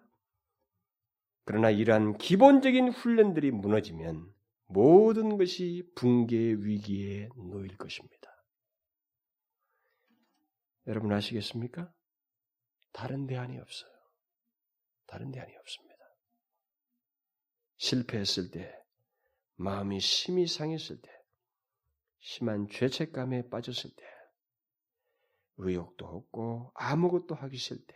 [1.45, 4.27] 그러나 이러한 기본적인 훈련들이 무너지면
[4.67, 8.30] 모든 것이 붕괴 위기에 놓일 것입니다.
[10.87, 11.93] 여러분 아시겠습니까?
[12.93, 13.91] 다른 대안이 없어요.
[15.07, 15.97] 다른 대안이 없습니다.
[17.77, 18.73] 실패했을 때,
[19.57, 21.11] 마음이 심히 상했을 때,
[22.21, 24.05] 심한 죄책감에 빠졌을 때,
[25.59, 27.95] 의욕도 없고 아무것도 하기 싫을 때,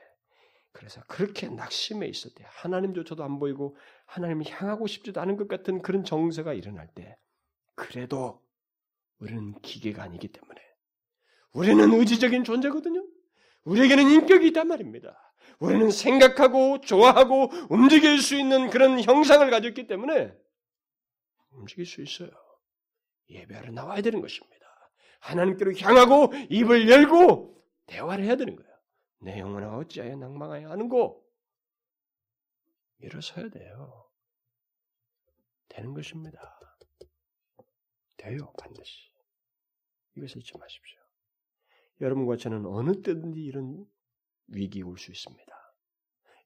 [0.72, 3.76] 그래서 그렇게 낙심해 있을 때, 하나님조차도 안 보이고
[4.06, 7.16] 하나님을 향하고 싶지도 않은 것 같은 그런 정세가 일어날 때,
[7.74, 8.42] 그래도
[9.18, 10.63] 우리는 기계가 아니기 때문에
[11.54, 13.06] 우리는 의지적인 존재거든요.
[13.64, 15.16] 우리에게는 인격이 있단 말입니다.
[15.60, 20.34] 우리는 생각하고 좋아하고 움직일 수 있는 그런 형상을 가졌기 때문에
[21.52, 22.30] 움직일 수 있어요.
[23.30, 24.66] 예배하러 나와야 되는 것입니다.
[25.20, 28.74] 하나님께로 향하고 입을 열고 대화를 해야 되는 거예요.
[29.20, 31.24] 내 영혼아 어찌하여 낭망하여 하는고
[32.98, 34.10] 일어서야 돼요.
[35.68, 36.60] 되는 것입니다.
[38.16, 39.10] 돼요 반드시.
[40.16, 41.03] 이것을 잊지 마십시오.
[42.00, 43.86] 여러분과 저는 어느 때든지 이런
[44.48, 45.54] 위기 올 수 있습니다.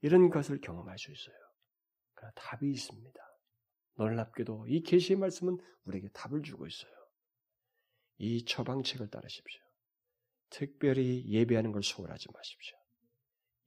[0.03, 1.37] 이런 것을 경험할 수 있어요.
[2.15, 3.21] 그러나 답이 있습니다.
[3.97, 6.93] 놀랍게도 이 계시의 말씀은 우리에게 답을 주고 있어요.
[8.19, 9.63] 이 처방책을 따르십시오.
[10.51, 12.77] 특별히 예배하는 걸 소홀하지 마십시오.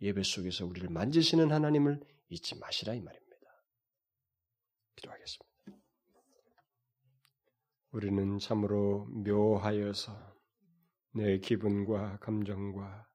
[0.02, 3.32] 예배 속에서 우리를 만지시는 하나님을 잊지 마시라 이 말입니다.
[4.96, 5.52] 기도하겠습니다.
[7.92, 10.31] 우리는 참으로 묘하여서
[11.14, 13.06] 내 기분과 감정과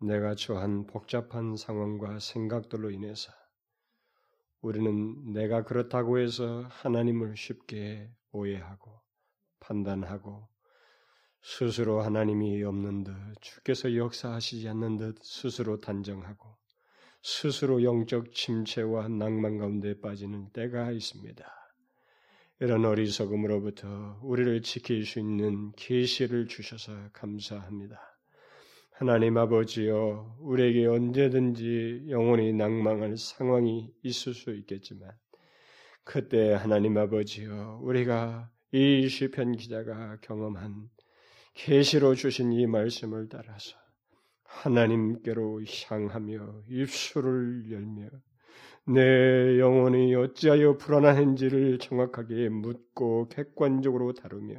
[0.00, 3.32] 내가 처한 복잡한 상황과 생각들로 인해서
[4.60, 9.00] 우리는 내가 그렇다고 해서 하나님을 쉽게 오해하고
[9.60, 10.48] 판단하고
[11.42, 16.58] 스스로 하나님이 없는 듯 주께서 역사하시지 않는 듯 스스로 단정하고
[17.22, 21.63] 스스로 영적 침체와 낭만 가운데 빠지는 때가 있습니다.
[22.60, 28.00] 이런 어리석음으로부터 우리를 지킬 수 있는 계시를 주셔서 감사합니다.
[28.92, 35.10] 하나님 아버지여, 우리에게 언제든지 영원히 낭망할 상황이 있을 수 있겠지만,
[36.04, 40.90] 그때 하나님 아버지여, 우리가 이 시편 기자가 경험한
[41.54, 43.76] 계시로 주신 이 말씀을 따라서
[44.44, 48.10] 하나님께로 향하며 입술을 열며
[48.86, 54.56] 내 영혼이 어찌하여 불안한지를 정확하게 묻고 객관적으로 다루며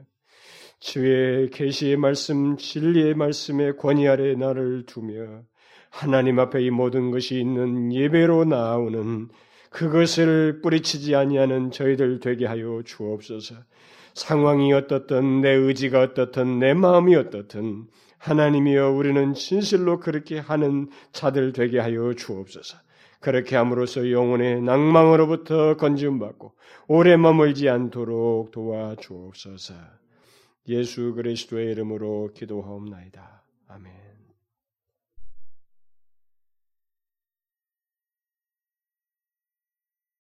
[0.80, 5.44] 주의 계시의 말씀, 진리의 말씀의 권위 아래 나를 두며
[5.90, 9.30] 하나님 앞에 이 모든 것이 있는 예배로 나오는
[9.70, 13.56] 그것을 뿌리치지 아니하는 저희들 되게 하여 주옵소서.
[14.14, 21.80] 상황이 어떻든 내 의지가 어떻든 내 마음이 어떻든 하나님이여 우리는 진실로 그렇게 하는 자들 되게
[21.80, 22.85] 하여 주옵소서.
[23.26, 26.54] 그렇게 함으로써 영혼의 낭망으로부터 건지움받고
[26.88, 29.74] 오래 머물지 않도록 도와주옵소서.
[30.68, 33.44] 예수 그리스도의 이름으로 기도하옵나이다.
[33.70, 34.15] 아멘.